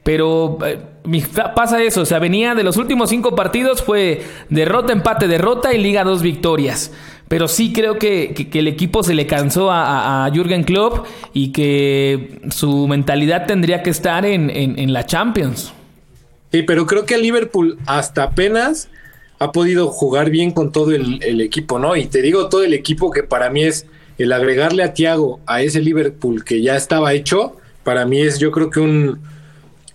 [0.08, 0.78] Pero eh,
[1.54, 5.82] pasa eso, o sea, venía de los últimos cinco partidos, fue derrota, empate, derrota y
[5.82, 6.92] liga dos victorias.
[7.28, 12.88] Pero sí creo que, el equipo se le cansó a, Jürgen Klopp y que su
[12.88, 15.74] mentalidad tendría que estar en, en, la Champions.
[16.52, 18.88] Sí, pero creo que el Liverpool hasta apenas
[19.38, 21.96] ha podido jugar bien con todo el, el, equipo, ¿no?
[21.96, 23.84] Y te digo todo el equipo que para mí es
[24.16, 28.50] el agregarle a Thiago a ese Liverpool que ya estaba hecho, para mí es yo
[28.52, 29.20] creo que un,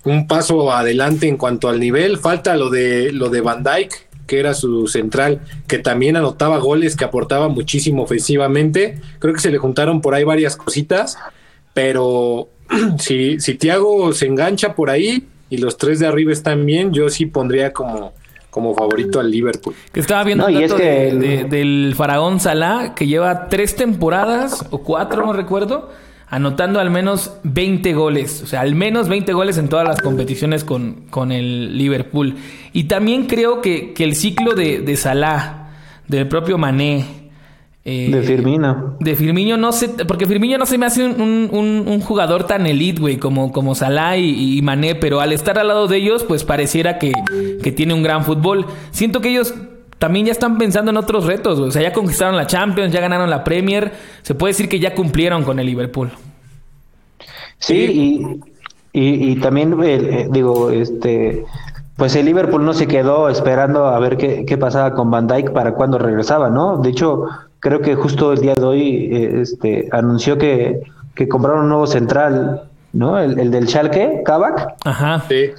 [0.05, 2.17] un paso adelante en cuanto al nivel.
[2.17, 3.95] Falta lo de lo de Van Dyke,
[4.27, 8.99] que era su central, que también anotaba goles, que aportaba muchísimo ofensivamente.
[9.19, 11.17] Creo que se le juntaron por ahí varias cositas,
[11.73, 12.49] pero
[12.99, 17.09] si, si Thiago se engancha por ahí y los tres de arriba están bien, yo
[17.09, 18.13] sí pondría como,
[18.49, 19.75] como favorito al Liverpool.
[19.91, 25.33] Que estaba viendo el dato del faraón Salah, que lleva tres temporadas o cuatro, no
[25.33, 25.91] recuerdo,
[26.33, 30.63] anotando al menos 20 goles, o sea, al menos 20 goles en todas las competiciones
[30.63, 32.37] con, con el Liverpool.
[32.73, 35.69] Y también creo que, el ciclo de, de, Salah,
[36.07, 37.05] del propio Mané,
[37.85, 38.97] eh, de Firmino.
[38.99, 43.17] De Firmino no sé, porque Firmino no se me hace un, jugador tan elite, güey,
[43.17, 46.97] como, como Salah y, y, Mané, pero al estar al lado de ellos, pues pareciera
[46.97, 47.11] que,
[47.61, 48.65] que tiene un gran fútbol.
[48.89, 49.53] Siento que ellos
[50.03, 51.57] también ya están pensando en otros retos.
[51.59, 53.93] O sea, ya conquistaron la Champions, ya ganaron la Premier.
[54.21, 56.11] Se puede decir que ya cumplieron con el Liverpool.
[57.57, 58.41] Sí,
[58.91, 61.45] y, y, también eh, eh, digo, este,
[61.95, 65.53] pues el Liverpool no se quedó esperando a ver qué, qué pasaba con Van Dyke
[65.53, 66.79] para cuando regresaba, ¿no?
[66.79, 67.23] De hecho,
[67.61, 70.81] creo que justo el día de hoy eh, este, anunció que,
[71.15, 73.17] que compraron un nuevo central, ¿no?
[73.17, 74.75] El, el del Schalke, Kavak.
[74.83, 75.23] Ajá.
[75.29, 75.51] Sí.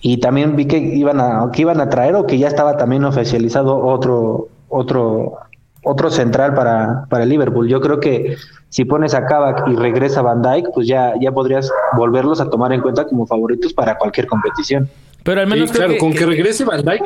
[0.00, 3.04] Y también vi que iban a que iban a traer o que ya estaba también
[3.04, 5.38] oficializado otro otro
[5.82, 7.68] otro central para, para Liverpool.
[7.68, 8.36] Yo creo que
[8.68, 12.72] si pones a Kavak y regresa Van Dijk, pues ya, ya podrías volverlos a tomar
[12.72, 14.88] en cuenta como favoritos para cualquier competición.
[15.22, 17.02] Pero al menos claro, con que, regrese Van Dijk.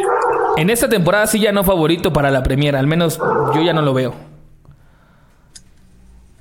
[0.57, 3.19] En esta temporada sí ya no favorito para la Premier, al menos
[3.55, 4.15] yo ya no lo veo.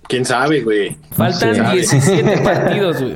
[0.07, 0.97] ¿Quién sabe, güey?
[1.11, 3.15] Faltan 17 partidos, güey.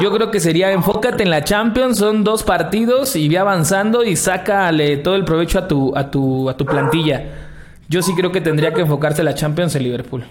[0.00, 4.16] Yo creo que sería enfócate en la Champions, son dos partidos y ve avanzando y
[4.16, 7.24] sácale todo el provecho a tu, a tu, a tu plantilla.
[7.88, 10.24] Yo sí creo que tendría que enfocarse en la Champions en Liverpool.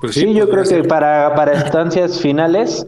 [0.00, 2.86] Pues sí, yo creo que para, para estancias finales,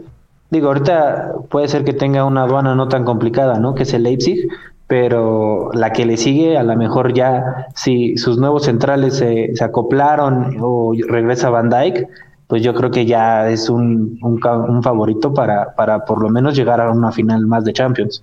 [0.51, 3.75] digo, ahorita puede ser que tenga una aduana no tan complicada, ¿no?
[3.75, 4.49] Que es el Leipzig,
[4.87, 9.65] pero la que le sigue, a lo mejor ya, si sus nuevos centrales se, se
[9.65, 12.07] acoplaron o regresa Van Dyke,
[12.47, 16.81] pues yo creo que ya es un, un, favorito para, para por lo menos llegar
[16.81, 18.23] a una final más de Champions.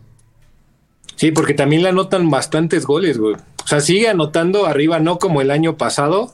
[1.15, 3.35] Sí, porque también le anotan bastantes goles, güey.
[3.35, 6.33] O sea, sigue anotando arriba, no como el año pasado,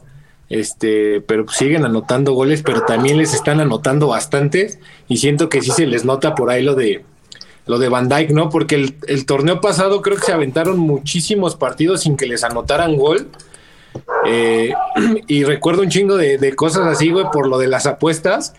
[0.50, 5.72] este, pero siguen anotando goles, pero también les están anotando bastantes y siento que sí
[5.72, 7.06] se les nota por ahí lo de
[7.66, 8.50] lo de Van Dyke, ¿no?
[8.50, 12.96] Porque el, el torneo pasado creo que se aventaron muchísimos partidos sin que les anotaran
[12.96, 13.28] gol
[14.26, 14.74] eh,
[15.28, 18.54] y recuerdo un chingo de, cosas así, güey, por lo de las apuestas,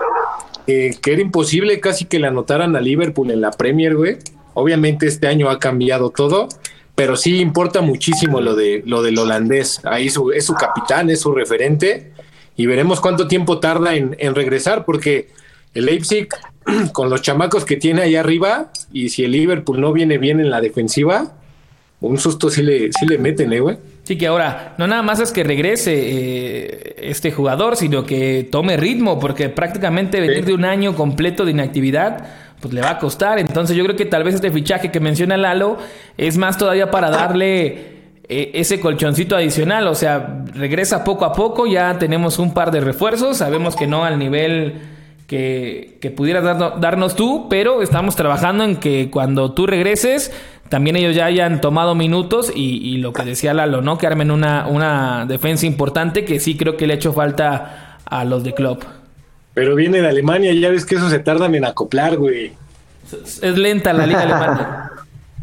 [0.66, 4.18] que era imposible casi que le anotaran a Liverpool en la Premier, güey.
[4.54, 6.48] Obviamente este año ha cambiado todo,
[6.94, 9.80] pero sí importa muchísimo lo, de, lo del holandés.
[9.84, 12.12] Ahí es su capitán, es su referente,
[12.56, 15.30] y veremos cuánto tiempo tarda en, en regresar, porque
[15.74, 16.28] el Leipzig,
[16.92, 20.50] con los chamacos que tiene ahí arriba, y si el Liverpool no viene bien en
[20.50, 21.32] la defensiva,
[22.00, 23.78] un susto sí le, sí le meten, ¿eh, güey?
[24.10, 28.76] Sí, que ahora no nada más es que regrese eh, este jugador, sino que tome
[28.76, 32.26] ritmo, porque prácticamente venir de un año completo de inactividad,
[32.60, 33.38] pues le va a costar.
[33.38, 35.78] Entonces yo creo que tal vez este fichaje que menciona Lalo
[36.18, 37.68] es más todavía para darle
[38.28, 39.86] eh, ese colchoncito adicional.
[39.86, 44.04] O sea, regresa poco a poco, ya tenemos un par de refuerzos, sabemos que no
[44.04, 44.74] al nivel
[45.30, 50.32] que, que pudieras darnos tú, pero estamos trabajando en que cuando tú regreses
[50.68, 53.96] también ellos ya hayan tomado minutos y, lo que decía Lalo, ¿no?
[53.96, 58.24] Que armen una, una defensa importante que sí creo que le ha hecho falta a
[58.24, 58.82] los de Klopp.
[59.54, 62.54] Pero viene de Alemania ya ves que eso se tardan en acoplar, güey.
[63.12, 64.90] Es, lenta la liga alemana.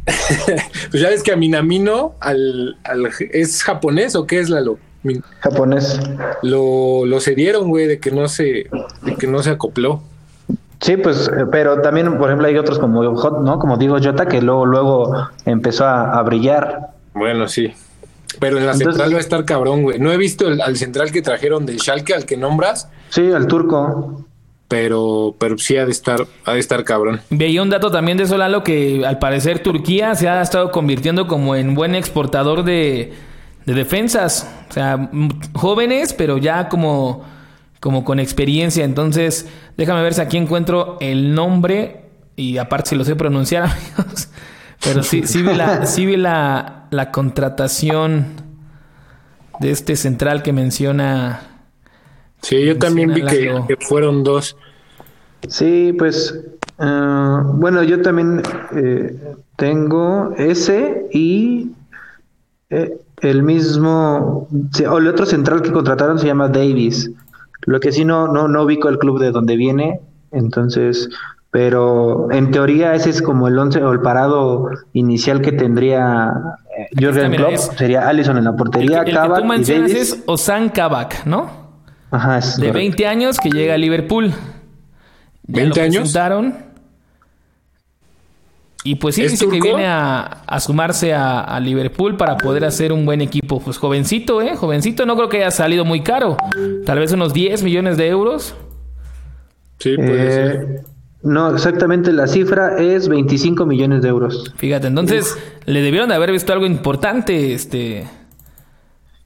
[0.92, 2.76] pues ya ves que a Minamino al,
[3.32, 4.80] ¿es japonés o qué es Lalo?
[5.40, 6.00] Japonés.
[6.42, 8.68] Lo, lo cedieron, güey, de que no se,
[9.02, 10.02] de que no se acopló.
[10.82, 13.60] Sí, pues, eh, pero también, por ejemplo, hay otros como ¿no?
[13.60, 16.92] Como digo Jota, que luego, luego empezó a, brillar.
[17.14, 17.74] Bueno, sí.
[18.40, 20.00] Pero en la central va a estar cabrón, güey.
[20.00, 22.90] No he visto el, al central que trajeron de Schalke, al que nombras.
[23.10, 24.26] Sí, al turco.
[24.68, 27.22] Pero, pero sí ha de estar, ha de estar cabrón.
[27.30, 31.56] Veía un dato también de Solalo que al parecer Turquía se ha estado convirtiendo como
[31.56, 33.14] en buen exportador de,
[33.68, 34.50] de defensas.
[34.70, 35.12] O sea,
[35.54, 37.24] jóvenes, pero ya como,
[37.80, 38.86] como con experiencia.
[38.86, 42.06] Entonces, déjame ver si aquí encuentro el nombre.
[42.38, 43.64] Y aparte si lo sé pronunciar,
[43.98, 44.30] amigos.
[44.84, 48.28] Pero sí, sí vi la, sí vi la, la contratación
[49.60, 51.42] de este central que menciona.
[52.42, 54.56] Sí, yo también vi que, fueron dos.
[55.50, 56.40] Sí, pues
[56.78, 58.44] ah, bueno, yo también
[58.76, 61.72] eh, tengo ese y
[62.70, 64.48] eh, el mismo,
[64.90, 67.12] o el otro central que contrataron se llama Davis.
[67.66, 70.00] Lo que sí no, no, no ubico el club de donde viene,
[70.32, 71.10] entonces,
[71.52, 76.34] pero en teoría ese es como el once o el parado inicial que tendría
[76.78, 77.56] eh, Jürgen Klopp.
[77.56, 81.68] Sería Allison en la portería, el, que tú mencionas es Osan Kabak, ¿no?
[82.12, 84.32] Ajá, De 20 años que llega a Liverpool.
[85.48, 86.14] Ya ¿20 años?
[88.88, 93.20] Y pues sí, dice que viene a, sumarse a, Liverpool para poder hacer un buen
[93.20, 93.60] equipo.
[93.60, 94.56] Pues jovencito, ¿eh?
[94.56, 96.38] Jovencito, no creo que haya salido muy caro.
[96.86, 98.56] Tal vez unos 10 millones de euros.
[99.80, 100.82] Sí, puede ser.
[101.22, 104.54] No, exactamente la cifra es 25 millones de euros.
[104.56, 108.08] Fíjate, entonces le debieron de haber visto algo importante, este...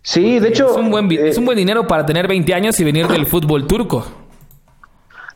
[0.01, 0.71] Sí, de hecho...
[0.71, 3.67] Es un buen, es un buen dinero para tener 20 años y venir del fútbol
[3.67, 4.20] turco.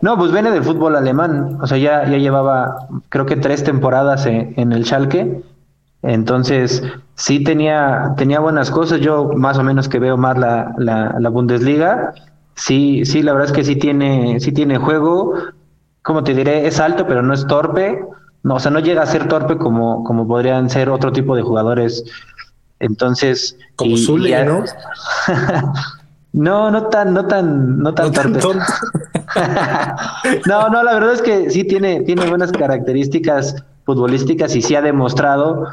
[0.06, 1.58] No, pues viene del fútbol alemán.
[1.62, 5.42] O sea, ya, ya llevaba, creo que tres temporadas en, el Schalke.
[6.04, 6.84] Entonces,
[7.16, 9.00] sí tenía, tenía buenas cosas.
[9.00, 12.14] Yo más o menos que veo más la, la, Bundesliga.
[12.54, 15.34] Sí, sí, la verdad es que sí tiene, sí tiene juego.
[16.04, 18.00] Como te diré, es alto, pero no es torpe.
[18.44, 21.42] No, o sea, no llega a ser torpe como, como podrían ser otro tipo de
[21.42, 22.04] jugadores.
[22.80, 23.58] Entonces.
[23.76, 24.64] Como Zule, ¿no?
[26.34, 28.40] no, no tan, no tan, no tan torpe.
[30.46, 34.82] no, no, la verdad es que sí tiene, tiene buenas características futbolísticas y sí ha
[34.82, 35.68] demostrado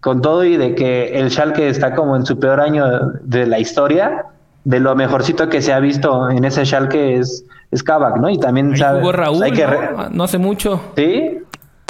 [0.00, 2.84] con todo y de que el Schalke está como en su peor año
[3.22, 4.24] de la historia,
[4.64, 8.30] de lo mejorcito que se ha visto en ese Schalke es, es Kabak, ¿no?
[8.30, 9.66] Y también sabe, Raúl, hay que
[10.10, 10.24] ¿no?
[10.24, 10.80] hace mucho.
[10.96, 11.38] Sí,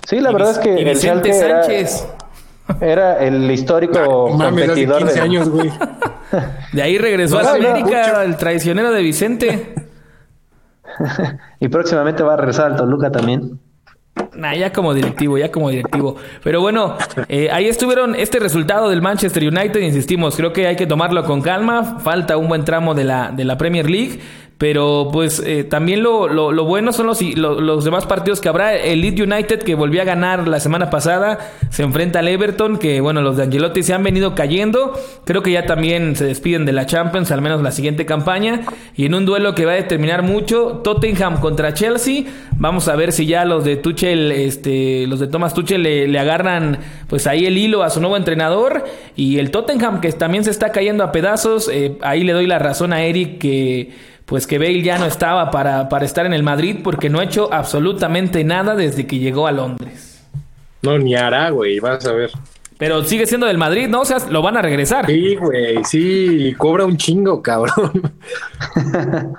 [0.07, 2.09] sí, la verdad es que el Schalke Sánchez.
[2.81, 5.21] Era, el histórico competidor de...
[5.21, 5.73] años, güey.
[6.73, 9.75] De ahí regresó a América, el traicionero de Vicente.
[11.61, 13.59] y próximamente va a regresar al Toluca también.
[14.35, 16.17] Nah, ya como directivo, ya como directivo.
[16.43, 16.97] Pero bueno,
[17.29, 19.81] eh, ahí estuvieron este resultado del Manchester United.
[19.81, 21.99] Insistimos, creo que hay que tomarlo con calma.
[22.01, 24.21] Falta un buen tramo de la, de la Premier League.
[24.61, 28.77] Pero pues eh, también lo, lo, bueno son los, los, demás partidos que habrá.
[28.77, 31.39] El Leeds United que volvió a ganar la semana pasada
[31.71, 34.93] se enfrenta al Everton, que bueno, los de Angelotti se han venido cayendo.
[35.25, 38.61] Creo que ya también se despiden de la Champions, al menos la siguiente campaña.
[38.95, 42.25] Y en un duelo que va a determinar mucho, Tottenham contra Chelsea.
[42.59, 46.81] Vamos a ver si ya los de Tuchel, este, los de Thomas Tuchel le, agarran
[47.09, 48.85] pues ahí el hilo a su nuevo entrenador.
[49.17, 51.71] Y el Tottenham que también se está cayendo a pedazos.
[51.73, 55.51] Eh, ahí le doy la razón a Eric que pues que Bale ya no estaba
[55.51, 59.49] para, para estar en el Madrid porque no ha hecho absolutamente nada desde que llegó
[59.49, 60.23] a Londres.
[60.83, 62.31] No, ni hará, güey, vas a ver.
[62.79, 64.03] Pero sigue siendo del Madrid, ¿no?
[64.03, 65.07] O sea, lo van a regresar.
[65.07, 68.13] Sí, güey, sí, cobra un chingo, cabrón.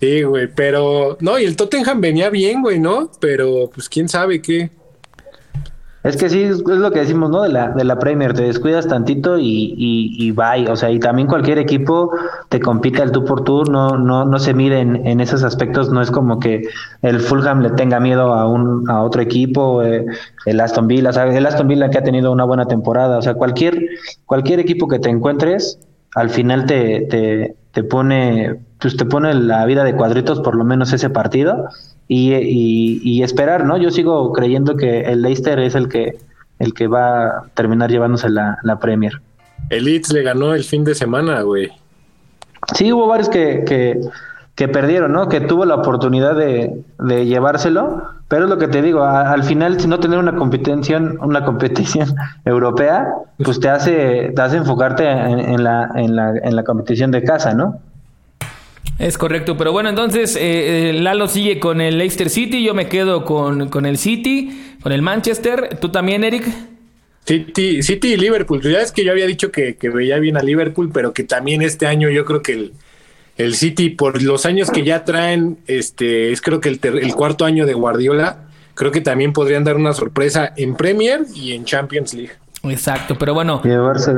[0.00, 3.12] sí, güey, pero no, y el Tottenham venía bien, güey, ¿no?
[3.20, 4.72] Pero pues quién sabe qué.
[6.02, 7.42] Es que sí, es lo que decimos, ¿no?
[7.42, 10.68] De la, de la Premier, te descuidas tantito y, y, y bye.
[10.68, 12.10] O sea, y también cualquier equipo
[12.48, 16.02] te compite al tú por tú, no, no, no se mide en, esos aspectos, no
[16.02, 16.62] es como que
[17.02, 20.04] el Fulham le tenga miedo a un, a otro equipo, eh,
[20.44, 23.78] el Aston Villa, el Aston Villa que ha tenido una buena temporada, o sea, cualquier,
[24.26, 25.78] cualquier equipo que te encuentres,
[26.16, 30.64] al final te, te, te pone, pues te pone la vida de cuadritos, por lo
[30.64, 31.68] menos ese partido
[32.14, 33.76] y, esperar, ¿no?
[33.76, 36.18] Yo sigo creyendo que el Leicester es el que,
[36.58, 39.20] el que va a terminar llevándose la, Premier.
[39.70, 41.70] El Leeds le ganó el fin de semana, güey.
[42.74, 43.64] Sí, hubo varios que,
[44.54, 45.28] que, perdieron, ¿no?
[45.28, 46.84] Que tuvo la oportunidad de,
[47.24, 51.44] llevárselo, pero es lo que te digo, al final, si no tener una competición, una
[51.44, 53.08] competición europea,
[53.42, 57.54] pues te hace, te hace enfocarte en, la, en, la, en la competición de casa,
[57.54, 57.80] ¿no?
[58.98, 62.88] Es correcto, pero bueno, entonces eh, eh, Lalo sigue con el Leicester City, yo me
[62.88, 66.44] quedo con, con, el City, con el Manchester, ¿tú también, Eric?
[67.24, 70.90] City, City y Liverpool, ya es que yo había dicho que, veía bien a Liverpool,
[70.92, 72.72] pero que también este año yo creo que el,
[73.38, 77.44] el City, por los años que ya traen, este es creo que el, el cuarto
[77.44, 82.14] año de Guardiola, creo que también podrían dar una sorpresa en Premier y en Champions
[82.14, 82.32] League.
[82.64, 83.60] Exacto, pero bueno.
[83.64, 84.12] Llevarse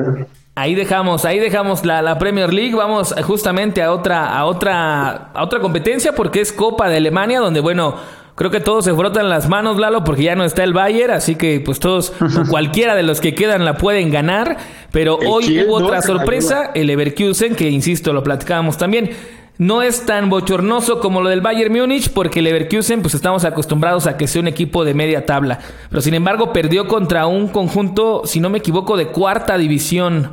[0.57, 2.75] Ahí dejamos, ahí dejamos la, Premier League.
[2.75, 7.61] Vamos justamente a otra, a otra, a otra competencia porque es Copa de Alemania, donde
[7.61, 7.97] bueno,
[8.37, 11.37] Creo que todos se frotan las manos, Lalo, porque ya no está el Bayern, así
[11.37, 12.13] que pues todos,
[12.51, 14.57] cualquiera de los que quedan la pueden ganar.
[14.91, 19.11] Pero hoy hubo otra sorpresa, el Leverkusen, que insisto, lo platicábamos también.
[19.57, 24.09] No es tan bochornoso como lo del Bayern Múnich porque el Leverkusen pues estamos acostumbrados
[24.09, 28.23] a que sea un equipo de media tabla, pero sin embargo perdió contra un conjunto,
[28.25, 30.31] si no me equivoco, de cuarta división.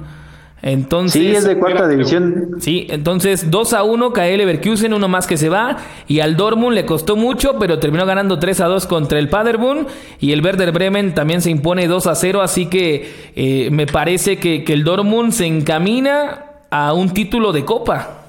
[0.63, 2.55] Entonces, sí, es de cuarta división.
[2.59, 5.77] Sí, entonces 2 a 1 cae el Leverkusen, uno más que se va.
[6.07, 9.87] Y al Dortmund le costó mucho, pero terminó ganando 3 a 2 contra el Paderborn.
[10.19, 12.41] Y el Werder Bremen también se impone 2 a 0.
[12.43, 17.65] Así que eh, me parece que, que el Dortmund se encamina a un título de
[17.65, 18.20] Copa.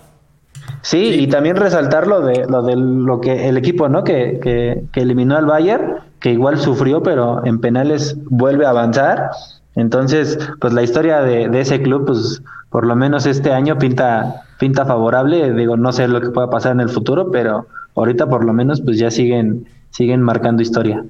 [0.83, 4.03] Sí, y también resaltar lo de lo de lo que el equipo, ¿no?
[4.03, 9.31] Que, que, que, eliminó al Bayern, que igual sufrió, pero en penales vuelve a avanzar.
[9.77, 14.43] Entonces, pues la historia de, de ese club, pues por lo menos este año pinta
[14.59, 15.53] pinta favorable.
[15.55, 18.81] Digo, no sé lo que pueda pasar en el futuro, pero ahorita por lo menos,
[18.81, 21.05] pues ya siguen siguen marcando historia.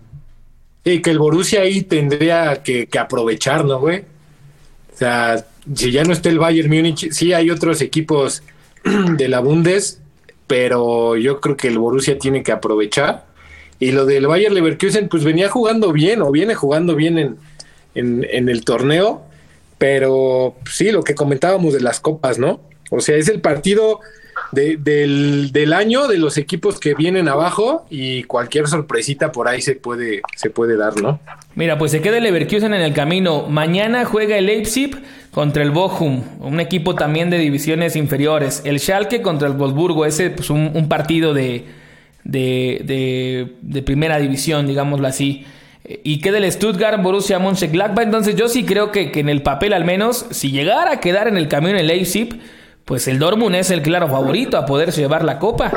[0.85, 4.01] Sí, que el Borussia ahí tendría que, que aprovechar, ¿no, güey?
[4.93, 5.45] O sea,
[5.75, 8.43] si ya no está el Bayern Múnich, sí hay otros equipos
[9.17, 10.01] de la Bundes,
[10.47, 13.27] pero yo creo que el Borussia tiene que aprovechar.
[13.79, 17.39] Y lo del Bayer Leverkusen, pues venía jugando bien o viene jugando bien en,
[17.95, 19.23] en, el torneo,
[19.79, 22.61] pero sí, lo que comentábamos de las copas, ¿no?
[22.91, 24.01] O sea, es el partido
[24.53, 29.75] del, del, año de los equipos que vienen abajo y cualquier sorpresita por ahí se
[29.77, 31.21] puede, se puede dar, ¿no?
[31.55, 33.47] Mira, pues se queda el Leverkusen en el camino.
[33.49, 34.95] Mañana juega el Leipzig
[35.31, 38.61] contra el Bochum, un equipo también de divisiones inferiores.
[38.67, 41.65] El Schalke contra el Wolfsburgo, ese pues un, partido de,
[42.25, 45.47] de, de, primera división, digámoslo así.
[46.05, 48.05] Y queda el Stuttgart, Borussia Mönchengladbach.
[48.05, 51.27] Entonces yo sí creo que, que, en el papel al menos, si llegara a quedar
[51.27, 52.39] en el camino el Leipzig,
[52.85, 55.71] pues el Dortmund es el claro favorito a poder llevar la copa.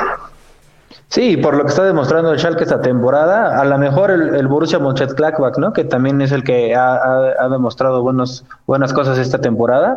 [1.08, 4.78] Sí, por lo que está demostrando el Schalke esta temporada, a lo mejor el, Borussia
[4.78, 5.72] Mönchengladbach, ¿no?
[5.72, 9.96] Que también es el que ha, demostrado buenos, buenas cosas esta temporada.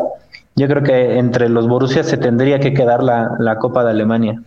[0.55, 4.41] Yo creo que entre los Borussia se tendría que quedar la, Copa de Alemania.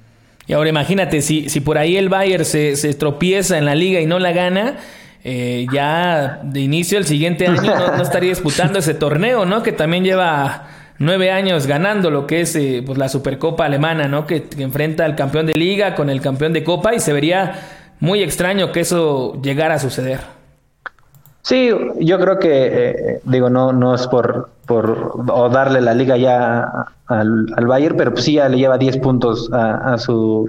[0.47, 4.01] Y ahora imagínate, si, si por ahí el Bayern se, se tropieza en la liga
[4.01, 4.77] y no la gana,
[5.25, 9.63] eh, ya de inicio el siguiente año no, no estaría disputando ese torneo, ¿no?
[9.63, 10.65] Que también lleva
[11.03, 14.27] nueve años ganando lo que es eh, pues la Supercopa alemana, ¿no?
[14.27, 17.55] Que, enfrenta al campeón de liga con el campeón de copa y se vería
[18.01, 20.21] muy extraño que eso llegara a suceder.
[21.43, 26.87] Sí, yo creo que, eh, digo, no, no es por, por darle la liga ya
[27.09, 30.49] al, al Bayern, pero pues sí ya le lleva 10 puntos a, su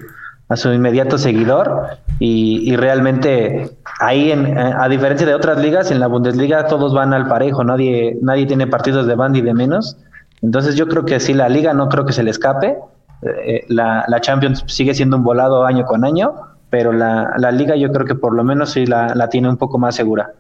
[0.50, 6.00] a su inmediato seguidor y, y realmente ahí en, a diferencia de otras ligas en
[6.00, 9.98] la Bundesliga todos van al parejo nadie nadie tiene partidos de band y de menos
[10.44, 12.76] entonces yo creo que sí, la liga no creo que se le escape.
[13.22, 16.34] Eh, la, Champions sigue siendo un volado año con año,
[16.70, 19.96] pero la, liga yo creo que por lo menos sí la, tiene un poco más
[19.96, 20.34] segura.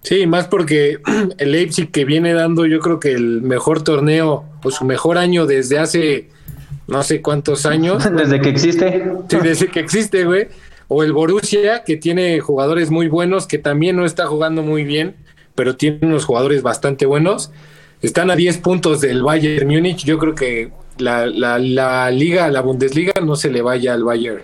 [0.00, 0.98] Sí, más porque
[1.38, 5.46] el Leipzig que viene dando yo creo que el mejor torneo o su mejor año
[5.46, 6.30] desde hace
[6.88, 8.10] no sé cuántos años.
[8.16, 9.12] desde que existe.
[9.28, 10.48] Sí, desde que existe, güey.
[10.88, 15.16] O el Borussia que tiene jugadores muy buenos, que también no está jugando muy bien,
[15.54, 17.52] pero tiene unos jugadores bastante buenos.
[18.02, 20.04] Están a 10 puntos del Bayern Múnich.
[20.04, 24.42] Yo creo que la, la, liga, la Bundesliga, no se le vaya al Bayern.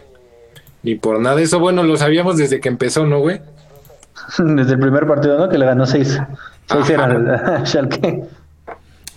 [0.85, 1.41] Ni por nada.
[1.41, 3.41] Eso, bueno, lo sabíamos desde que empezó, ¿no, güey?
[4.39, 5.49] Desde el primer partido, ¿no?
[5.49, 6.21] Que le ganó 6
[6.69, 8.25] a Schalke.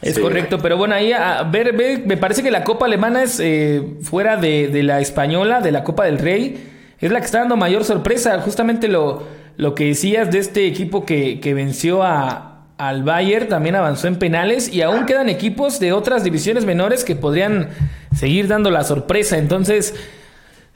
[0.01, 1.75] Es correcto, pero bueno, ahí a ver,
[2.05, 5.83] me parece que la Copa Alemana es eh, fuera de, de, la española, de la
[5.83, 8.39] Copa del Rey, es la que está dando mayor sorpresa.
[8.41, 9.21] Justamente lo,
[9.57, 12.50] lo que decías de este equipo que, que venció a,
[12.81, 17.15] al Bayern, también avanzó en penales y aún quedan equipos de otras divisiones menores que
[17.15, 17.69] podrían
[18.15, 19.37] seguir dando la sorpresa.
[19.37, 19.93] Entonces,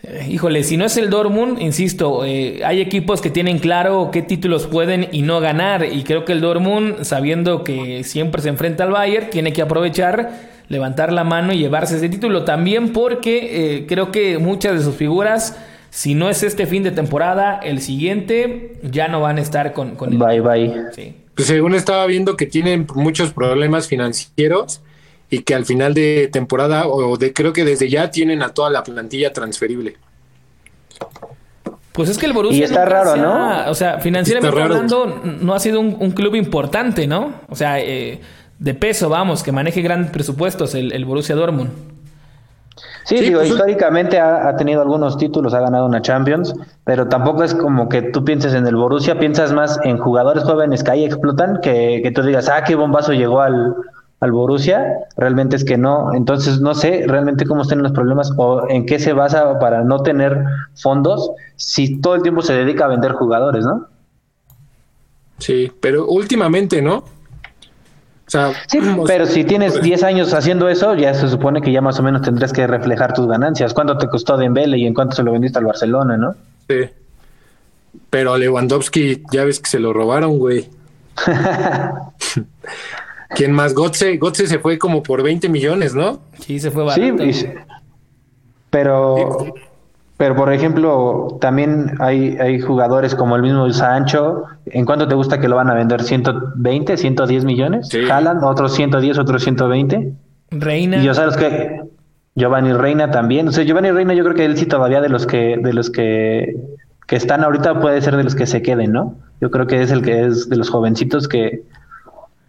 [0.03, 4.22] eh, híjole, si no es el Dortmund, insisto, eh, hay equipos que tienen claro qué
[4.22, 8.84] títulos pueden y no ganar y creo que el Dortmund, sabiendo que siempre se enfrenta
[8.84, 10.30] al Bayern, tiene que aprovechar,
[10.68, 12.43] levantar la mano y llevarse ese título.
[12.43, 15.58] También porque eh, creo que muchas de sus figuras
[15.89, 19.95] si no es este fin de temporada, el siguiente ya no van a estar con,
[19.95, 20.20] con el...
[20.20, 20.74] Bye bye.
[20.91, 24.81] Sí pues según estaba viendo que tienen muchos problemas financieros
[25.29, 28.69] y que al final de temporada o de creo que desde ya tienen a toda
[28.69, 29.97] la plantilla transferible.
[31.95, 33.69] Pues es que el Borussia y está raro, ¿no?
[33.69, 37.33] O sea, financieramente hablando, no ha sido un, club importante, ¿no?
[37.47, 38.19] O sea, eh,
[38.59, 41.95] de peso, vamos, que maneje grandes presupuestos el, el Borussia Dortmund.
[43.06, 47.53] Sí, digo, pues, históricamente ha, tenido algunos títulos, ha ganado una Champions, pero tampoco es
[47.53, 51.60] como que tú pienses en el Borussia, piensas más en jugadores jóvenes que ahí explotan,
[51.62, 53.76] que, que tú digas, ah, qué bombazo llegó al,
[54.22, 56.14] al Borussia, realmente es que no.
[56.16, 60.01] Entonces no sé realmente cómo están los problemas o en qué se basa para no
[60.01, 60.43] tener
[60.74, 63.88] fondos si todo el tiempo se dedica a vender jugadores, ¿no?
[65.38, 67.03] Sí, pero últimamente, ¿no?
[68.28, 71.82] O sea, sí, pero si tienes 10 años haciendo eso, ya se supone que ya
[71.82, 73.73] más o menos tendrás que reflejar tus ganancias.
[73.73, 76.36] ¿Cuánto te costó Dembele y en cuánto se lo vendiste al Barcelona, no?
[76.67, 76.89] Sí.
[78.09, 80.67] Pero a Lewandowski ya ves que se lo robaron, güey.
[83.36, 83.73] ¿Quién más?
[83.76, 86.21] Gotze, Gotze se fue como por 20 millones, ¿no?
[86.39, 87.23] Sí, se fue barato.
[87.32, 87.47] Sí,
[88.69, 89.53] pero,
[90.18, 94.43] pero por ejemplo, también hay, hay jugadores como el mismo Sancho.
[94.66, 96.01] ¿En cuánto te gusta que lo van a vender?
[96.01, 97.89] ¿120, 110 millones?
[97.89, 98.01] Sí.
[98.05, 98.43] ¿Jalan?
[98.43, 100.13] ¿Otros 110, otros 120?
[100.51, 100.97] Reina.
[100.97, 101.82] Y yo sabes que
[102.36, 103.47] Giovanni Reina también.
[103.49, 105.89] O sea, Giovanni Reina yo creo que él sí todavía de los que, de los
[105.89, 106.55] que,
[107.07, 109.16] que están ahorita puede ser de los que se queden, ¿no?
[109.41, 111.63] Yo creo que es el que es de los jovencitos que,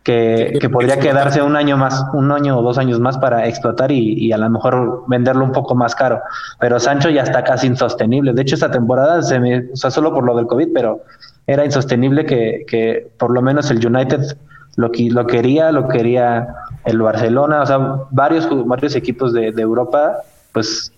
[0.06, 4.30] que, podría quedarse un año más, un año o dos años más para explotar y,
[4.30, 6.20] a lo mejor venderlo un poco más caro.
[6.60, 8.32] Pero Sancho ya está casi insostenible.
[8.32, 11.00] De hecho, esta temporada se me, o sea, solo por lo del COVID, pero
[11.48, 14.20] era insostenible que, que por lo menos el United
[14.76, 16.54] lo, lo quería, lo quería
[16.84, 17.78] el Barcelona, o sea,
[18.12, 20.18] varios, varios equipos de, de Europa,
[20.52, 20.92] pues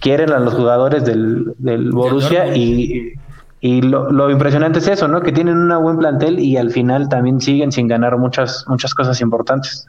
[0.00, 3.12] quieren a los jugadores del, del Borussia y,
[3.60, 5.20] y lo, lo, impresionante es eso, ¿no?
[5.20, 9.20] Que tienen un buen plantel y al final también siguen sin ganar muchas, muchas cosas
[9.20, 9.88] importantes.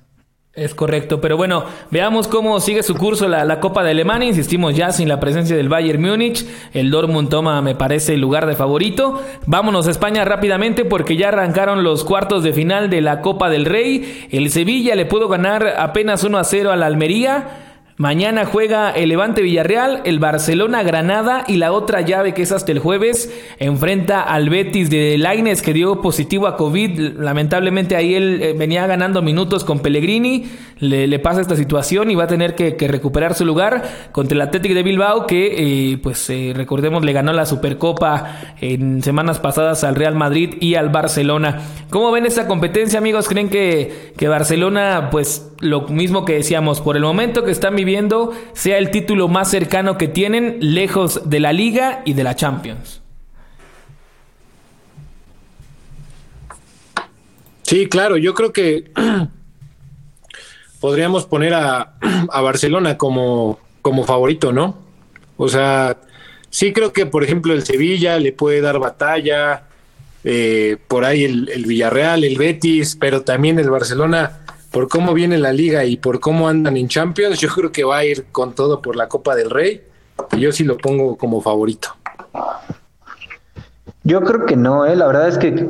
[0.55, 4.27] Es correcto, pero bueno, veamos cómo sigue su curso la, la, Copa de Alemania.
[4.27, 6.43] Insistimos ya sin la presencia del Bayern Múnich.
[6.73, 9.21] El Dortmund toma, me parece, el lugar de favorito.
[9.45, 13.65] Vámonos a España rápidamente porque ya arrancaron los cuartos de final de la Copa del
[13.65, 14.27] Rey.
[14.31, 17.68] El Sevilla le pudo ganar apenas 1 a 0 a la Almería.
[18.01, 22.71] Mañana juega el Levante Villarreal, el Barcelona Granada y la otra llave que es hasta
[22.71, 23.29] el jueves
[23.59, 27.17] enfrenta al Betis de Laines que dio positivo a COVID.
[27.17, 30.45] Lamentablemente ahí él eh, venía ganando minutos con Pellegrini,
[30.79, 33.83] le, pasa esta situación y va a tener que, recuperar su lugar
[34.13, 39.03] contra el Atlético de Bilbao que eh, pues eh, recordemos le ganó la Supercopa en
[39.03, 41.59] semanas pasadas al Real Madrid y al Barcelona.
[41.89, 43.27] ¿Cómo ven esta competencia amigos?
[43.27, 47.88] ¿Creen que, que Barcelona pues lo mismo que decíamos por el momento que están viviendo
[48.53, 53.01] sea el título más cercano que tienen lejos de la liga y de la Champions.
[57.63, 58.91] Sí, claro, yo creo que
[60.79, 61.93] podríamos poner a,
[62.41, 64.77] Barcelona como, como favorito, ¿no?
[65.37, 65.97] O sea,
[66.49, 69.65] sí creo que, por ejemplo, el Sevilla le puede dar batalla,
[70.23, 74.39] eh, por ahí el, Villarreal, el Betis, pero también el Barcelona
[74.71, 77.97] por cómo viene la liga y por cómo andan en Champions, yo creo que va
[77.97, 79.83] a ir con todo por la Copa del Rey.
[80.33, 81.95] Y yo sí lo pongo como favorito.
[84.03, 84.95] Yo creo que no, ¿eh?
[84.95, 85.67] la verdad es que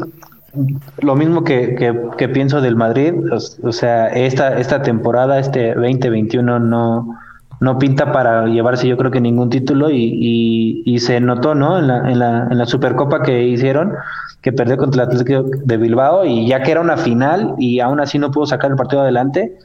[1.02, 1.76] lo mismo que,
[2.18, 7.19] que, pienso del Madrid, o, sea, esta, esta temporada, este 2021 no,
[7.60, 11.78] no pinta para llevarse yo creo que ningún título y, y, se notó, ¿no?
[11.78, 13.96] En la, en, la, en la Supercopa que hicieron,
[14.42, 18.00] que perdió contra el Atlético de Bilbao y ya que era una final y aún
[18.00, 19.58] así no pudo sacar el partido adelante.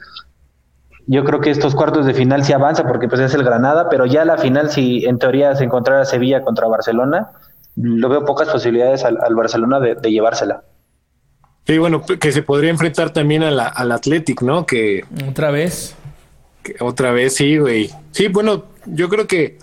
[1.07, 4.05] Yo creo que estos cuartos de final sí avanza porque pues es el Granada, pero
[4.05, 7.29] ya la final si en teoría se encontrara Sevilla contra Barcelona,
[7.75, 10.63] lo veo pocas posibilidades al, Barcelona de, llevársela.
[11.65, 14.65] Sí, bueno, que se podría enfrentar también a la, al Athletic, ¿no?
[14.65, 15.95] Que otra vez.
[16.79, 17.89] Otra vez, sí, güey.
[18.11, 19.57] Sí, bueno, yo creo que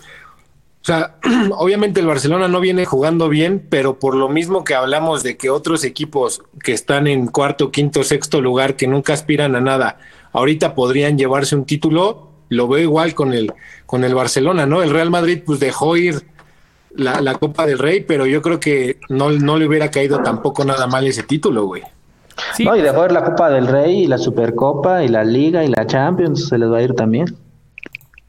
[0.83, 1.15] o sea,
[1.57, 5.49] obviamente el Barcelona no viene jugando bien, pero por lo mismo que hablamos de que
[5.49, 9.99] otros equipos que están en cuarto, quinto, sexto lugar, que nunca aspiran a nada,
[10.33, 13.53] ahorita podrían llevarse un título, lo veo igual con el,
[13.85, 14.83] con el Barcelona, ¿no?
[14.83, 16.21] El Real Madrid pues dejó ir
[16.93, 20.65] la, la Copa del Rey, pero yo creo que no, no le hubiera caído tampoco
[20.65, 21.83] nada mal ese título, güey.
[22.63, 25.67] No, y dejó ir la Copa del Rey y la Supercopa y la Liga y
[25.67, 27.25] la Champions, se les va a ir también.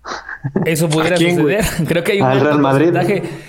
[0.65, 1.65] Eso pudiera suceder.
[1.89, 2.93] Creo que hay un Real Madrid.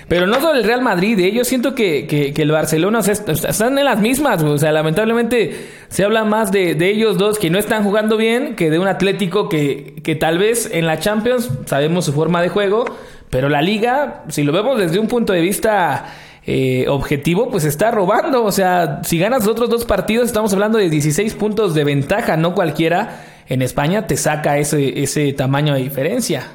[0.08, 1.32] Pero no solo el Real Madrid, ¿eh?
[1.32, 4.42] yo siento que, que, el Barcelona están en las mismas.
[4.42, 8.56] O sea, lamentablemente se habla más de, de, ellos dos que no están jugando bien
[8.56, 12.48] que de un Atlético que, que tal vez en la Champions sabemos su forma de
[12.48, 12.84] juego,
[13.30, 16.06] pero la liga, si lo vemos desde un punto de vista
[16.46, 18.44] eh, objetivo, pues está robando.
[18.44, 22.36] O sea, si ganas los otros dos partidos, estamos hablando de 16 puntos de ventaja,
[22.36, 26.48] no cualquiera en España te saca ese, ese tamaño de diferencia.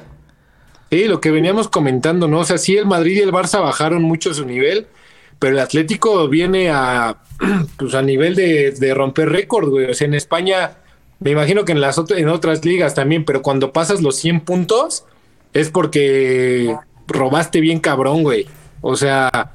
[0.90, 2.40] Sí, lo que veníamos comentando, ¿no?
[2.40, 4.86] O sea, sí, el Madrid y el Barça bajaron mucho su nivel,
[5.38, 7.16] pero el Atlético viene a,
[7.78, 9.86] pues, a nivel de, romper récord, güey.
[9.90, 10.72] O sea, en España,
[11.18, 15.04] me imagino que en las en otras ligas también, pero cuando pasas los 100 puntos
[15.54, 16.76] es porque
[17.06, 18.46] robaste bien cabrón, güey.
[18.82, 19.54] O sea,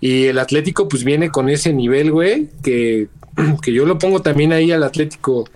[0.00, 3.08] y el Atlético pues viene con ese nivel, güey, que,
[3.62, 5.46] que yo lo pongo también ahí al Atlético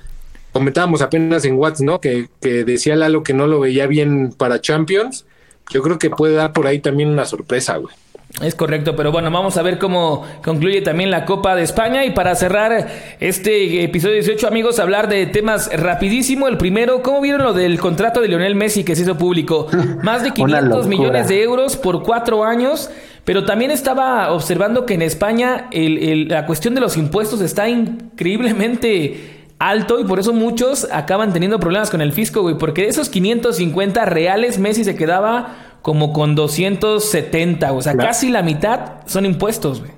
[0.54, 2.00] comentábamos apenas en Watts, ¿no?
[2.00, 5.26] Que, que decía Lalo que no lo veía bien para Champions.
[5.70, 7.94] Yo creo que puede dar por ahí también una sorpresa, güey.
[8.42, 12.10] Es correcto, pero bueno, vamos a ver cómo concluye también la Copa de España y
[12.10, 12.88] para cerrar
[13.20, 16.48] este episodio 18, amigos, hablar de temas rapidísimo.
[16.48, 19.68] El primero, ¿cómo vieron lo del contrato de Lionel Messi que se hizo público?
[20.02, 22.90] Más de 500 millones de euros por cuatro años,
[23.24, 30.00] pero también estaba observando que en España la cuestión de los impuestos está increíblemente alto
[30.00, 34.04] y por eso muchos acaban teniendo problemas con el fisco, güey, porque de esos 550
[34.04, 39.92] reales Messi se quedaba como con 270, o sea, casi la mitad son impuestos, güey.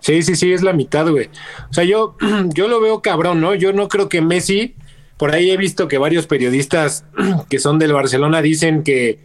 [0.00, 1.30] Sí, sí, sí, es la mitad, güey.
[1.70, 2.16] O sea, yo,
[2.54, 3.54] yo lo veo cabrón, ¿no?
[3.54, 4.74] Yo no creo que Messi,
[5.16, 7.04] por ahí he visto que varios periodistas
[7.48, 9.20] que son del Barcelona dicen que,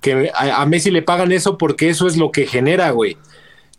[0.00, 3.16] que a, Messi le pagan eso porque eso es lo que genera, güey.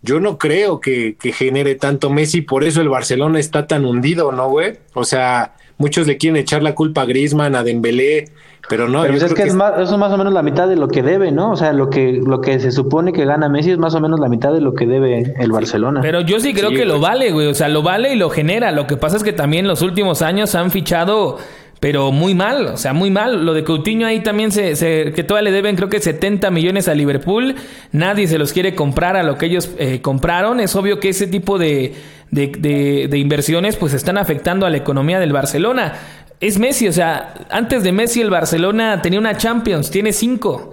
[0.03, 4.31] Yo no creo que, que genere tanto Messi, por eso el Barcelona está tan hundido,
[4.31, 4.73] ¿no, güey?
[4.93, 8.25] O sea, muchos le quieren echar la culpa a Griezmann, a Dembélé,
[8.69, 10.77] pero no, Pero es que, es más, eso es más o menos la mitad de
[10.77, 11.51] lo que debe, ¿no?
[11.51, 14.21] O sea, lo que, lo que se supone que gana Messi es más o menos
[14.21, 15.99] la mitad de lo que debe el Barcelona.
[16.01, 17.47] Pero yo sí creo que lo vale, güey.
[17.47, 18.71] O sea, lo vale y lo genera.
[18.71, 21.39] Lo que pasa es que también los últimos años han fichado,
[21.83, 22.67] pero muy mal.
[22.67, 23.45] O sea, muy mal.
[23.45, 26.87] Lo de Coutinho ahí también se, se que todavía le deben, creo que 70 millones
[26.87, 27.55] a Liverpool.
[27.91, 30.61] Nadie se los quiere comprar a lo que ellos eh, compraron.
[30.61, 31.93] Es obvio que ese tipo de,
[32.31, 35.95] de, de, inversiones pues están afectando a la economía del Barcelona
[36.39, 40.71] es Messi, o sea, antes de Messi el Barcelona tenía una Champions, tiene cinco.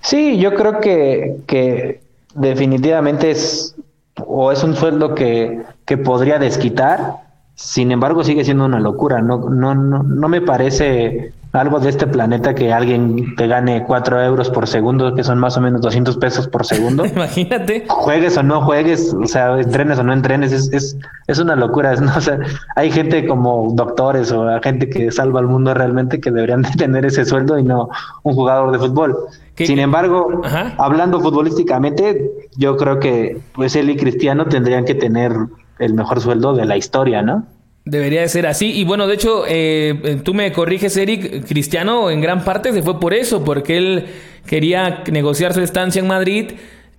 [0.00, 2.00] Sí, yo creo que, que
[2.34, 3.76] definitivamente es
[4.16, 7.31] o es un sueldo que, que podría desquitar,
[7.62, 12.06] sin embargo sigue siendo una locura, no, no, no, no me parece algo de este
[12.06, 16.16] planeta que alguien te gane 4 euros por segundo, que son más o menos 200
[16.16, 17.06] pesos por segundo.
[17.14, 17.84] Imagínate.
[17.88, 20.96] Juegues o no juegues, o sea, entrenes o no entrenes, es, es,
[21.28, 21.94] es una locura.
[22.00, 22.12] ¿no?
[22.16, 22.38] O sea,
[22.74, 27.04] hay gente como doctores o gente que salva al mundo realmente que deberían de tener
[27.04, 27.90] ese sueldo y no
[28.22, 29.16] un jugador de fútbol.
[29.54, 30.40] Sin embargo,
[30.78, 35.32] hablando futbolísticamente, yo creo que pues él y Cristiano tendrían que tener
[35.84, 37.46] el mejor sueldo de la historia, ¿no?
[37.84, 38.70] Debería de ser así.
[38.72, 41.46] Y bueno, de hecho, eh, tú me corriges, Eric.
[41.46, 44.06] Cristiano en gran parte se fue por eso, porque él
[44.46, 46.52] quería negociar su estancia en Madrid,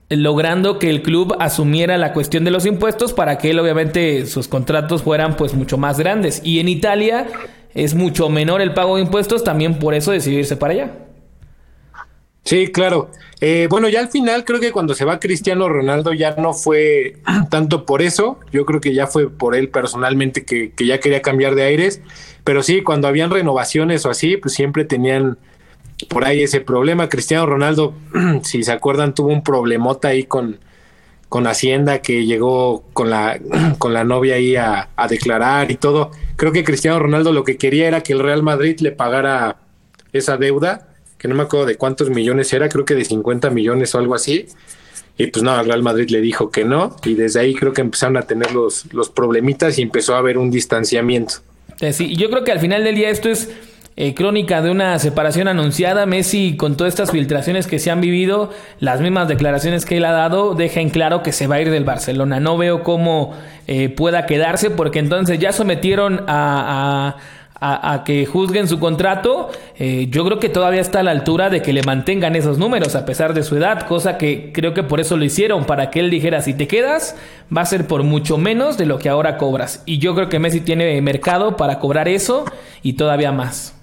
[0.09, 4.49] logrando que el club asumiera la cuestión de los impuestos para que él, obviamente, sus
[4.49, 6.41] contratos fueran pues mucho más grandes.
[6.43, 7.27] Y en Italia
[7.73, 10.91] es mucho menor el pago de impuestos, también por eso decidió irse para allá.
[12.43, 13.09] Sí, claro.
[13.39, 17.17] Eh, bueno, ya al final creo que cuando se va Cristiano Ronaldo ya no fue
[17.49, 21.55] tanto por eso, yo creo que ya fue por él personalmente que, ya quería cambiar
[21.55, 22.01] de aires,
[22.43, 25.37] pero sí, cuando habían renovaciones o así, pues siempre tenían
[26.09, 27.07] por ahí ese problema.
[27.09, 27.93] Cristiano Ronaldo,
[28.43, 30.59] si se acuerdan, tuvo un problemota ahí con,
[31.29, 33.39] con Hacienda que llegó con la,
[33.77, 36.11] con la novia ahí a declarar y todo.
[36.35, 39.57] Creo que Cristiano Ronaldo lo que quería era que el Real Madrid le pagara
[40.11, 40.92] esa deuda
[41.23, 44.13] que no me acuerdo de cuántos millones era, creo que de 50 millones o algo
[44.13, 44.45] así.
[45.17, 47.79] Y pues no, el Real Madrid le dijo que no, y desde ahí creo que
[47.79, 51.35] empezaron a tener los, los problemitas y empezó a haber un distanciamiento.
[51.79, 53.49] Eh, sí, yo creo que al final del día esto es
[53.95, 56.05] eh, crónica de una separación anunciada.
[56.05, 58.51] Messi, con todas estas filtraciones que se han vivido,
[58.81, 61.69] las mismas declaraciones que él ha dado, deja en claro que se va a ir
[61.69, 62.41] del Barcelona.
[62.41, 63.33] No veo cómo
[63.67, 67.17] eh, pueda quedarse, porque entonces ya sometieron a, a
[67.65, 71.61] a, que juzguen su contrato, eh, yo creo que todavía está a la altura de
[71.61, 74.99] que le mantengan esos números a pesar de su edad, cosa que creo que por
[74.99, 77.15] eso lo hicieron, para que él dijera, si te quedas,
[77.55, 79.81] va a ser por mucho menos de lo que ahora cobras.
[79.85, 82.43] Y yo creo que Messi tiene mercado para cobrar eso
[82.81, 83.73] y todavía más.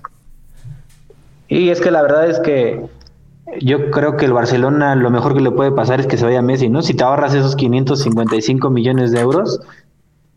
[1.49, 2.81] Y es que la verdad es que
[3.61, 6.43] yo creo que el Barcelona lo mejor que le puede pasar es que se vaya
[6.43, 6.83] Messi, ¿no?
[6.83, 9.61] Si te ahorras esos 555 millones de euros,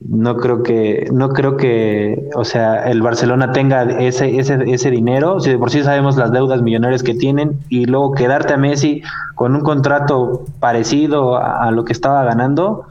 [0.07, 5.39] no creo que no creo que o sea el Barcelona tenga ese ese ese dinero
[5.39, 9.01] si de por sí sabemos las deudas millonarias que tienen y luego quedarte a Messi
[9.35, 12.85] con un contrato parecido a, lo que estaba ganando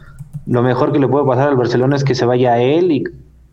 [0.47, 3.05] lo mejor que le puede pasar al Barcelona es que se vaya a él y,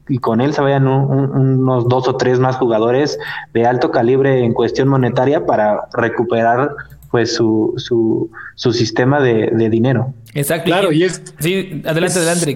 [0.07, 3.19] y con él se vayan unos dos o tres más jugadores
[3.53, 6.75] de alto calibre en cuestión monetaria para recuperar
[7.11, 10.13] pues su, su, su sistema de, de dinero.
[10.33, 10.65] Exacto.
[10.65, 11.23] Claro, y es...
[11.39, 12.55] Sí, adelante, adelante,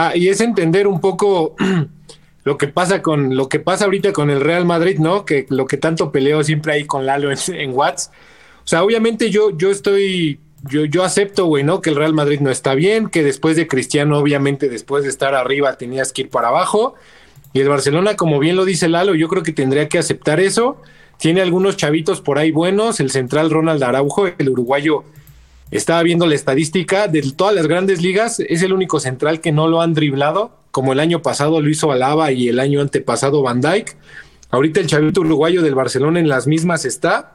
[0.00, 1.56] Ah, y es entender un poco
[2.44, 5.24] lo que pasa con lo que pasa ahorita con el Real Madrid, ¿no?
[5.24, 8.12] Que lo que tanto peleo siempre ahí con Lalo en, en Watts.
[8.58, 10.38] O sea, obviamente yo, yo estoy,
[10.70, 11.80] yo, yo acepto, güey, ¿no?
[11.80, 15.34] Que el Real Madrid no está bien, que después de Cristiano, obviamente, después de estar
[15.34, 16.94] arriba, tenías que ir para abajo.
[17.52, 20.80] Y el Barcelona, como bien lo dice Lalo, yo creo que tendría que aceptar eso.
[21.16, 25.02] Tiene algunos chavitos por ahí buenos, el central Ronald Araujo, el uruguayo
[25.70, 29.68] estaba viendo la estadística de todas las grandes ligas, es el único central que no
[29.68, 33.60] lo han driblado como el año pasado lo hizo Alaba y el año antepasado Van
[33.60, 33.96] Dijk.
[34.50, 37.34] Ahorita el chavito uruguayo del Barcelona en las mismas está.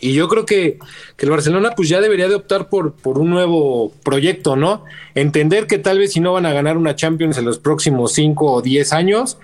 [0.00, 0.78] Y yo creo que,
[1.16, 4.84] que, el Barcelona pues ya debería de optar por, por un nuevo proyecto, ¿no?
[5.16, 8.52] Entender que tal vez si no van a ganar una Champions en los próximos 5
[8.52, 9.38] o 10 años,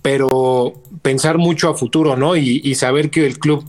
[0.00, 0.72] pero
[1.02, 2.36] pensar mucho a futuro, ¿no?
[2.36, 3.64] Y, y, saber que el club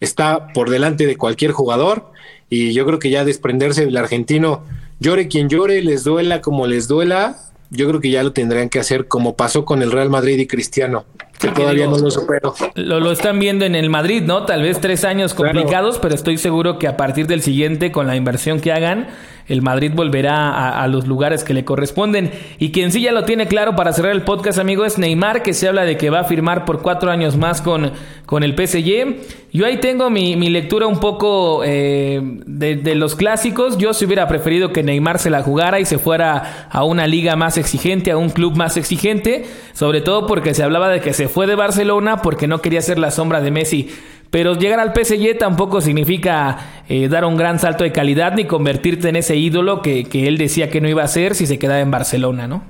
[0.00, 2.12] está por delante de cualquier jugador.
[2.54, 4.62] Y yo creo que ya desprenderse del argentino,
[5.00, 7.38] llore quien llore, les duela como les duela,
[7.70, 10.46] yo creo que ya lo tendrían que hacer como pasó con el Real Madrid y
[10.46, 11.06] Cristiano,
[11.42, 12.54] que todavía no lo superó.
[12.74, 14.44] Lo, lo, están viendo en el Madrid, ¿no?
[14.44, 16.02] Tal vez tres años complicados, claro.
[16.02, 19.08] pero estoy seguro que a partir del siguiente, con la inversión que hagan,
[19.48, 22.30] el Madrid volverá a, a, los lugares que le corresponden.
[22.58, 25.52] Y quien sí ya lo tiene claro para cerrar el podcast, amigo, es Neymar, que
[25.52, 27.92] se habla de que va a firmar por cuatro años más con,
[28.26, 29.42] con el PSG.
[29.52, 33.76] Yo ahí tengo mi, mi lectura un poco eh, de, de, los clásicos.
[33.76, 37.36] Yo si hubiera preferido que Neymar se la jugara y se fuera a una liga
[37.36, 41.28] más exigente, a un club más exigente, sobre todo porque se hablaba de que se
[41.32, 43.90] fue de Barcelona porque no quería ser la sombra de Messi.
[44.30, 46.56] Pero llegar al PSG tampoco significa
[46.88, 50.38] eh, dar un gran salto de calidad ni convertirte en ese ídolo que, que, él
[50.38, 52.62] decía que no iba a ser si se quedaba en Barcelona, ¿no?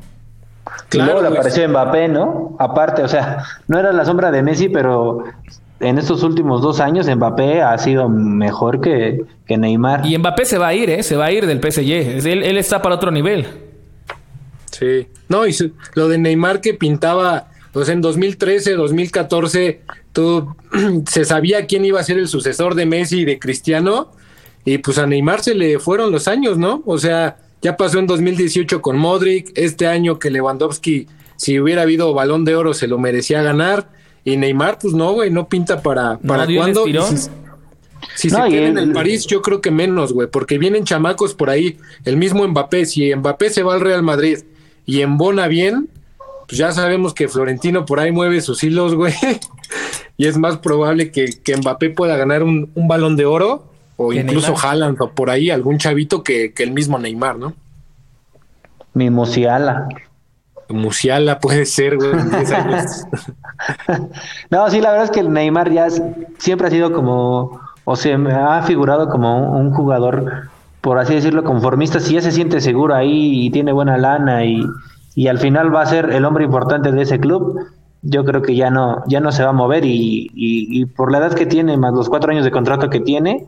[0.88, 2.56] Claro, y luego le apareció Mbappé, ¿no?
[2.58, 5.24] Aparte, o sea, no era la sombra de Messi, pero
[5.78, 10.06] en estos últimos dos años Mbappé ha sido mejor que, que Neymar.
[10.06, 11.02] Y Mbappé se va a ir, ¿eh?
[11.02, 12.26] Se va a ir del PSG.
[12.26, 13.46] Él, él está para otro nivel.
[14.70, 15.06] Sí.
[15.28, 19.80] No, y su, lo de Neymar que pintaba, pues en 2013, 2014
[20.12, 20.56] todo,
[21.08, 24.12] se sabía quién iba a ser el sucesor de Messi y de Cristiano,
[24.64, 26.82] y pues a Neymar se le fueron los años, ¿no?
[26.86, 31.06] O sea, ya pasó en 2018 con Modric, este año que Lewandowski,
[31.36, 33.90] si hubiera habido balón de oro, se lo merecía ganar,
[34.24, 36.84] y Neymar, pues no, güey, no pinta para, para ¿No cuándo.
[36.84, 36.92] Si,
[38.16, 41.34] si no, se queda en el París, yo creo que menos, güey, porque vienen chamacos
[41.34, 44.40] por ahí, el mismo Mbappé, si Mbappé se va al Real Madrid
[44.84, 45.88] y embona bien,
[46.46, 49.14] pues ya sabemos que Florentino por ahí mueve sus hilos, güey.
[50.16, 53.64] y es más probable que, que Mbappé pueda ganar un, un, balón de oro
[53.96, 57.54] o incluso Haaland o por ahí algún chavito que, que el mismo Neymar, ¿no?
[58.94, 59.88] Mi Musiala.
[60.68, 62.12] Musiala puede ser, güey.
[64.50, 66.02] no, sí, la verdad es que el Neymar ya es,
[66.38, 70.48] siempre ha sido como, o se me ha figurado como un, un, jugador,
[70.80, 72.00] por así decirlo, conformista.
[72.00, 74.62] Si ya se siente seguro ahí y tiene buena lana y,
[75.14, 77.58] y al final va a ser el hombre importante de ese club,
[78.02, 81.12] yo creo que ya no, ya no se va a mover y, y, y, por
[81.12, 83.46] la edad que tiene, más los cuatro años de contrato que tiene,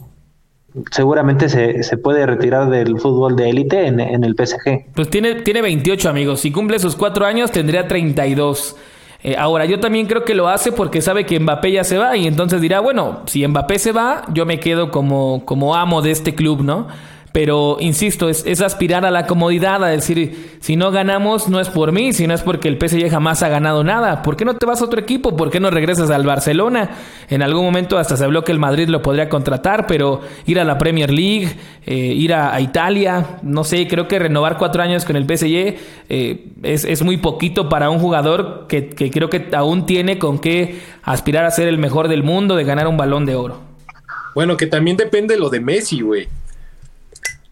[0.91, 4.93] seguramente se, se puede retirar del fútbol de élite en, en, el PSG.
[4.95, 8.77] Pues tiene, tiene 28 amigos, si cumple sus cuatro años tendría 32.
[9.23, 12.17] Eh, ahora, yo también creo que lo hace porque sabe que Mbappé ya se va
[12.17, 16.11] y entonces dirá, bueno, si Mbappé se va, yo me quedo como, como amo de
[16.11, 16.89] este club, ¿no?
[17.35, 21.68] Pero, insisto, es, es, aspirar a la comodidad, a decir, si no ganamos no es
[21.68, 24.22] por mí, sino es porque el PSG jamás ha ganado nada.
[24.22, 25.37] ¿Por qué no te vas a otro equipo?
[25.37, 26.91] ¿Por qué no regresas al Barcelona?
[27.28, 30.64] En algún momento hasta se habló que el Madrid lo podría contratar, pero ir a
[30.64, 31.49] la Premier League,
[31.87, 35.76] eh, ir a, Italia, no sé, creo que renovar cuatro años con el PSG
[36.11, 40.39] eh, es, es, muy poquito para un jugador que, que creo que aún tiene con
[40.39, 43.59] qué aspirar a ser el mejor del mundo, de ganar un balón de oro.
[44.37, 46.28] Bueno, que también depende lo de Messi, güey.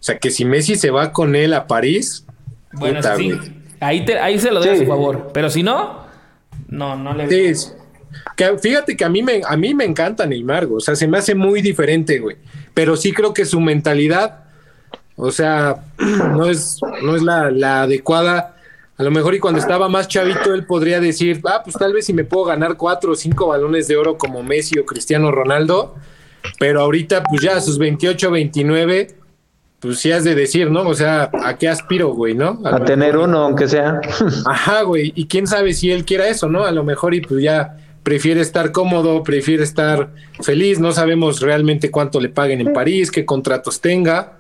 [0.02, 2.26] O sea, que si Messi se va con él a París,
[2.72, 3.30] bueno, puta, sí.
[3.78, 4.74] ahí, te, ahí se lo doy sí.
[4.74, 5.30] a su favor.
[5.32, 6.06] Pero si no,
[6.66, 7.54] no, no le.
[7.54, 7.70] Sí.
[8.36, 10.78] Que, fíjate que a mí, me, a mí me encanta Neymar, güey.
[10.78, 12.36] o sea, se me hace muy diferente, güey.
[12.74, 14.42] Pero sí creo que su mentalidad,
[15.14, 18.56] o sea, no es, no es la, la adecuada.
[18.96, 22.06] A lo mejor y cuando estaba más chavito él podría decir, ah, pues tal vez
[22.06, 25.94] si me puedo ganar cuatro o cinco balones de oro como Messi o Cristiano Ronaldo,
[26.58, 29.21] pero ahorita pues ya a sus 28, 29,
[29.82, 30.82] pues sí has de decir, ¿no?
[30.82, 32.60] O sea, ¿a qué aspiro, güey, no?
[32.64, 33.28] A, a tener mejor...
[33.28, 34.00] uno, aunque sea.
[34.46, 36.64] Ajá, güey, y quién sabe si él quiera eso, ¿no?
[36.64, 40.10] A lo mejor y pues ya prefiere estar cómodo, prefiere estar
[40.40, 44.34] feliz, no sabemos realmente cuánto le paguen en París, qué contratos tenga.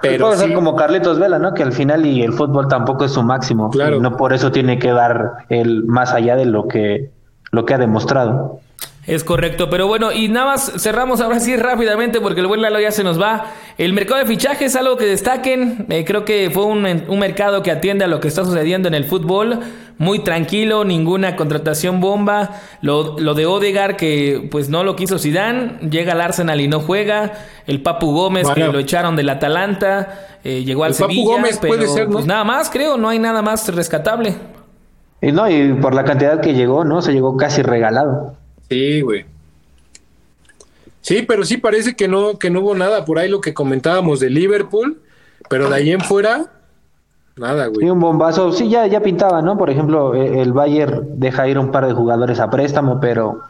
[0.00, 0.44] Pero puede sí.
[0.44, 1.52] ser como Carlitos Vela, ¿no?
[1.52, 3.70] Que al final y el fútbol tampoco es su máximo.
[3.70, 4.00] Claro.
[4.00, 7.10] no por eso tiene que dar el más allá de lo que,
[7.50, 8.60] lo que ha demostrado.
[9.06, 12.80] Es correcto, pero bueno, y nada más cerramos ahora sí rápidamente porque el buen Lalo
[12.80, 13.52] ya se nos va.
[13.76, 15.86] El mercado de fichajes es algo que destaquen.
[15.90, 18.94] Eh, creo que fue un, un, mercado que atiende a lo que está sucediendo en
[18.94, 19.60] el fútbol.
[19.98, 22.62] Muy tranquilo, ninguna contratación bomba.
[22.80, 25.80] Lo, lo de Odegar que pues no lo quiso Zidane.
[25.90, 27.32] Llega al Arsenal y no juega.
[27.66, 28.66] El Papu Gómez bueno.
[28.66, 30.38] que lo echaron del Atalanta.
[30.42, 31.24] Eh, llegó al el Sevilla.
[31.24, 32.14] Papu Gómez pero, puede ser, ¿no?
[32.14, 34.34] Pues nada más, creo, no hay nada más rescatable.
[35.20, 37.02] Y no, y por la cantidad que llegó, ¿no?
[37.02, 38.43] Se llegó casi regalado.
[38.74, 39.24] Sí, güey.
[41.00, 44.20] Sí, pero sí parece que no, que no hubo nada por ahí lo que comentábamos
[44.20, 45.00] de Liverpool,
[45.50, 46.50] pero de ahí en fuera,
[47.36, 47.84] Nada, güey.
[47.86, 49.58] Y un bombazo, sí, ya, ya pintaba, ¿no?
[49.58, 53.40] Por ejemplo, e- el Bayern deja ir un par de jugadores a préstamo, pero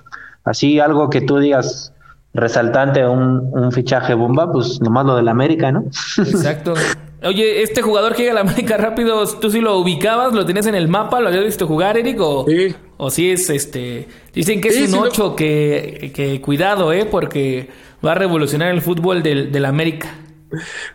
[0.42, 1.92] así algo que tú digas
[2.32, 5.84] resaltante, un, un fichaje bomba, pues nomás lo del América, ¿no?
[6.16, 6.72] Exacto.
[7.22, 10.32] Oye, este jugador que llega a la América rápido, ¿tú sí lo ubicabas?
[10.32, 11.20] ¿Lo tienes en el mapa?
[11.20, 12.18] ¿Lo habías visto jugar, Eric?
[12.20, 12.74] ¿O Sí.
[12.96, 14.06] O sí es este...
[14.32, 17.06] Dicen que es Sí, un sí lo- 8 que, que cuidado, ¿eh?
[17.06, 17.68] Porque
[18.04, 20.14] va a revolucionar el fútbol del, del América.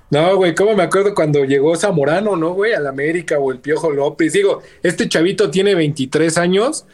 [0.10, 3.91] No, güey, ¿cómo me acuerdo cuando llegó Zamorano, no, güey, al América o el Piojo
[3.91, 4.32] López?
[4.34, 6.86] Digo, este chavito tiene 23 años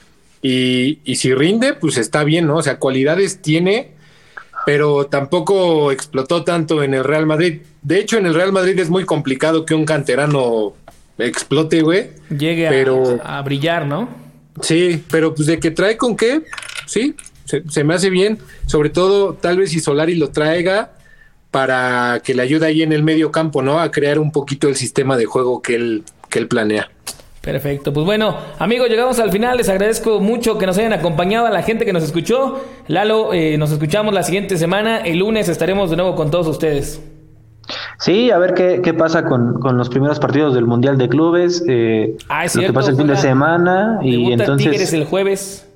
[0.42, 2.58] y, y si rinde, pues está bien, ¿no?
[2.58, 3.92] O sea, cualidades tiene,
[4.66, 7.62] pero tampoco explotó tanto en el Real Madrid.
[7.84, 10.74] De hecho, en el Real Madrid es muy complicado que un canterano
[11.20, 12.10] explote, güey.
[12.36, 14.10] Llegue a- Pero- a, brillar, ¿no?
[14.62, 16.44] Sí, pero pues de que trae con qué,
[16.86, 18.40] sí, se, me hace bien.
[18.66, 20.94] Sobre todo, tal vez si Solari lo traiga
[21.52, 23.80] para que le ayude ahí en el medio campo, ¿no?
[23.80, 26.90] A crear un poquito el sistema de juego que él, que él planea.
[27.42, 27.94] Perfecto.
[27.94, 29.58] Pues bueno, amigos, llegamos al final.
[29.58, 32.66] Les agradezco mucho que nos hayan acompañado a la gente que nos escuchó.
[32.88, 34.98] Lalo, eh, nos escuchamos la siguiente semana.
[34.98, 37.00] El lunes estaremos de nuevo con todos ustedes.
[38.00, 41.64] Sí, a ver qué, qué pasa con, con los primeros partidos del Mundial de Clubes,
[41.68, 45.68] eh, Ah, es lo que pasa el fin de semana y entonces Tigres el jueves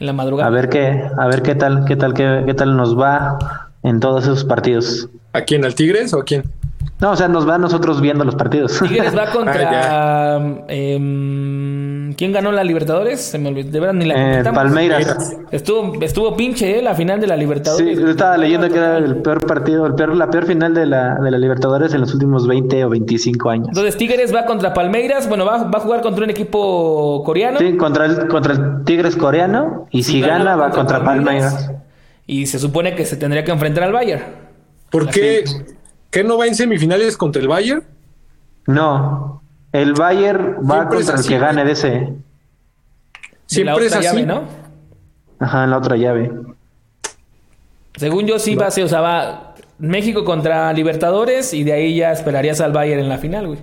[0.00, 0.48] en la madrugada.
[0.48, 3.38] a ver qué, a ver qué tal, qué tal, qué, qué tal nos va
[3.84, 5.08] en todos esos partidos.
[5.32, 5.64] ¿A quién?
[5.64, 6.42] ¿Al Tigres o a quién?
[7.00, 8.78] No, o sea, nos va a nosotros viendo los partidos.
[8.88, 10.36] Tigres va contra.
[10.36, 13.20] Ah, em, ¿Quién ganó la Libertadores?
[13.20, 13.70] Se me olvidó.
[13.70, 14.44] De verdad, ni la Eh.
[14.44, 15.36] Palmeiras.
[15.50, 16.82] Estuvo, estuvo pinche, ¿eh?
[16.82, 17.98] La final de la Sí, Libertadores.
[17.98, 21.14] yo estaba leyendo que era el peor partido, el peor, la peor final de la,
[21.16, 23.68] de la Libertadores en los últimos 20 o 25 años.
[23.68, 25.28] Entonces Tigres va contra Palmeiras.
[25.28, 27.58] Bueno, va, va a jugar contra un equipo coreano.
[27.58, 31.70] Sí, contra el, contra el Tigres coreano y si, gana va contra Palmeiras.
[32.26, 34.22] Y se supone que se tendría que enfrentar al Bayern.
[34.90, 35.44] ¿Por qué,
[36.10, 37.82] qué no va en semifinales contra el Bayern?
[38.66, 39.42] No,
[39.74, 41.88] el Bayern va Siempre contra el así, que gane de ese.
[41.88, 42.14] De la
[43.46, 44.06] Siempre es otra así.
[44.06, 44.44] llave, ¿no?
[45.40, 46.30] Ajá, en la otra llave.
[47.96, 51.96] Según yo sí va a ser, o sea, va México contra Libertadores y de ahí
[51.96, 53.58] ya esperarías al Bayern en la final, güey.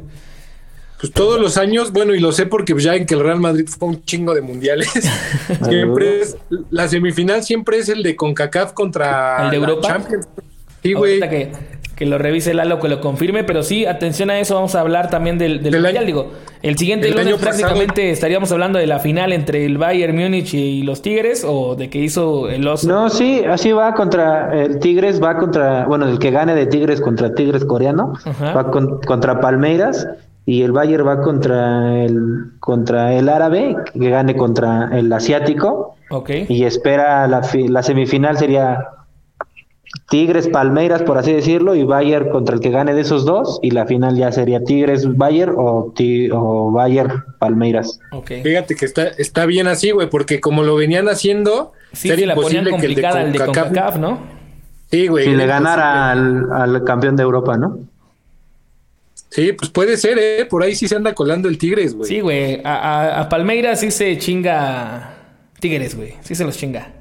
[1.00, 3.68] Pues todos los años, bueno, y lo sé porque ya en que el Real Madrid
[3.68, 4.92] fue un chingo de mundiales.
[5.64, 6.36] siempre es,
[6.70, 9.88] la semifinal siempre es el de CONCACAF contra ¿El de la Europa?
[9.88, 10.28] Champions.
[10.84, 11.22] Sí, güey.
[11.22, 11.52] Que,
[12.02, 15.12] que lo revise Lalo, que lo confirme, pero sí, atención a eso, vamos a hablar
[15.12, 16.32] también del, del Del Mundial, año- digo.
[16.64, 20.52] El siguiente el lunes año prácticamente estaríamos hablando de la final entre el Bayern Múnich
[20.56, 22.88] y los Tigres, o de que hizo el oso.
[22.88, 27.02] No, sí, así va contra el Tigres, va contra, bueno, el que gane de Tigres
[27.02, 28.52] contra Tigres coreano, Ajá.
[28.54, 30.08] va con- contra Palmeiras
[30.48, 32.18] y el Bayern va contra el
[32.60, 36.32] contra el árabe, que gane contra el asiático Ok.
[36.50, 38.80] y espera la, fi- la semifinal sería
[40.10, 43.72] Tigres Palmeiras por así decirlo y Bayern contra el que gane de esos dos y
[43.72, 48.00] la final ya sería Tigres Bayern o, Ti- o Bayern Palmeiras.
[48.12, 48.32] Ok.
[48.44, 52.26] Fíjate que está, está bien así, güey, porque como lo venían haciendo, Sí, sería se
[52.28, 54.20] la ponían imposible que el de complicada al de CONCACAF- CONCACAF, ¿no?
[54.92, 55.26] Sí, güey.
[55.26, 57.80] Si le ganara al, al campeón de Europa, ¿no?
[59.30, 60.46] Sí, pues puede ser, ¿eh?
[60.50, 62.08] Por ahí sí se anda colando el Tigres, güey.
[62.08, 62.62] Sí, güey.
[62.66, 65.14] A, a- a Palmeiras sí se chinga
[65.60, 66.16] Tigres, güey.
[66.22, 66.92] Sí se los chinga.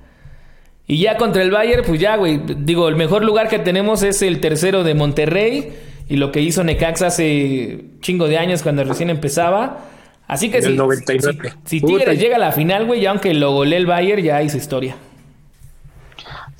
[0.86, 2.40] Y ya contra el Bayern, pues ya, güey.
[2.58, 5.72] Digo, el mejor lugar que tenemos es el tercero de Monterrey.
[6.08, 9.78] Y lo que hizo Necaxa hace chingo de años cuando recién empezaba.
[10.26, 11.52] Así que En si, el 99.
[11.64, 11.98] si- si Puta.
[11.98, 14.96] Tigres llega a la final, güey, ya aunque lo golee el Bayern, ya hizo historia.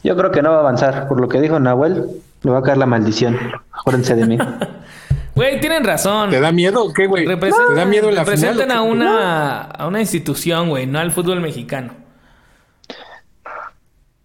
[0.02, 1.08] Yo creo que no va a avanzar.
[1.08, 2.04] Por lo que dijo Nahuel,
[2.42, 3.38] le va a caer la maldición.
[3.72, 4.38] Acuérdense de mí.
[5.32, 6.28] Güey, tienen razón.
[6.28, 7.24] ¿Te da miedo o qué, güey?
[7.24, 7.36] ¿Te
[7.74, 8.56] da miedo la final?
[8.56, 11.94] representan a a una institución, güey, no al fútbol mexicano.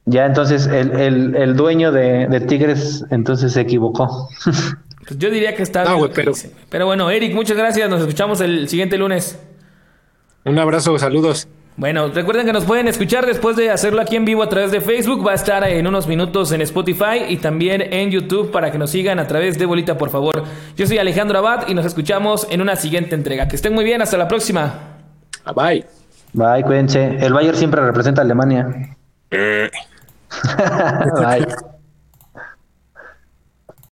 [0.06, 4.30] Ya entonces el, el, el dueño de, de Tigres entonces se equivocó.
[5.08, 6.12] Pues yo diría que está No, bien
[6.70, 7.90] pero- bueno, Eric, muchas gracias.
[7.90, 9.40] Nos escuchamos el siguiente lunes.
[10.46, 11.48] Un abrazo, saludos.
[11.78, 14.80] Bueno, recuerden que nos pueden escuchar después de hacerlo aquí en vivo a través de
[14.80, 15.26] Facebook.
[15.28, 18.92] Va a estar en unos minutos en Spotify y también en YouTube para que nos
[18.92, 20.44] sigan a través de Bolita, por favor.
[20.78, 23.48] Yo soy Alejandro Abad y nos escuchamos en una siguiente entrega.
[23.48, 24.74] Que estén muy bien, hasta la próxima.
[25.56, 25.86] Bye.
[26.34, 27.18] Bye, cuídense.
[27.20, 28.96] El Bayern siempre representa a Alemania.
[30.44, 31.46] Bye.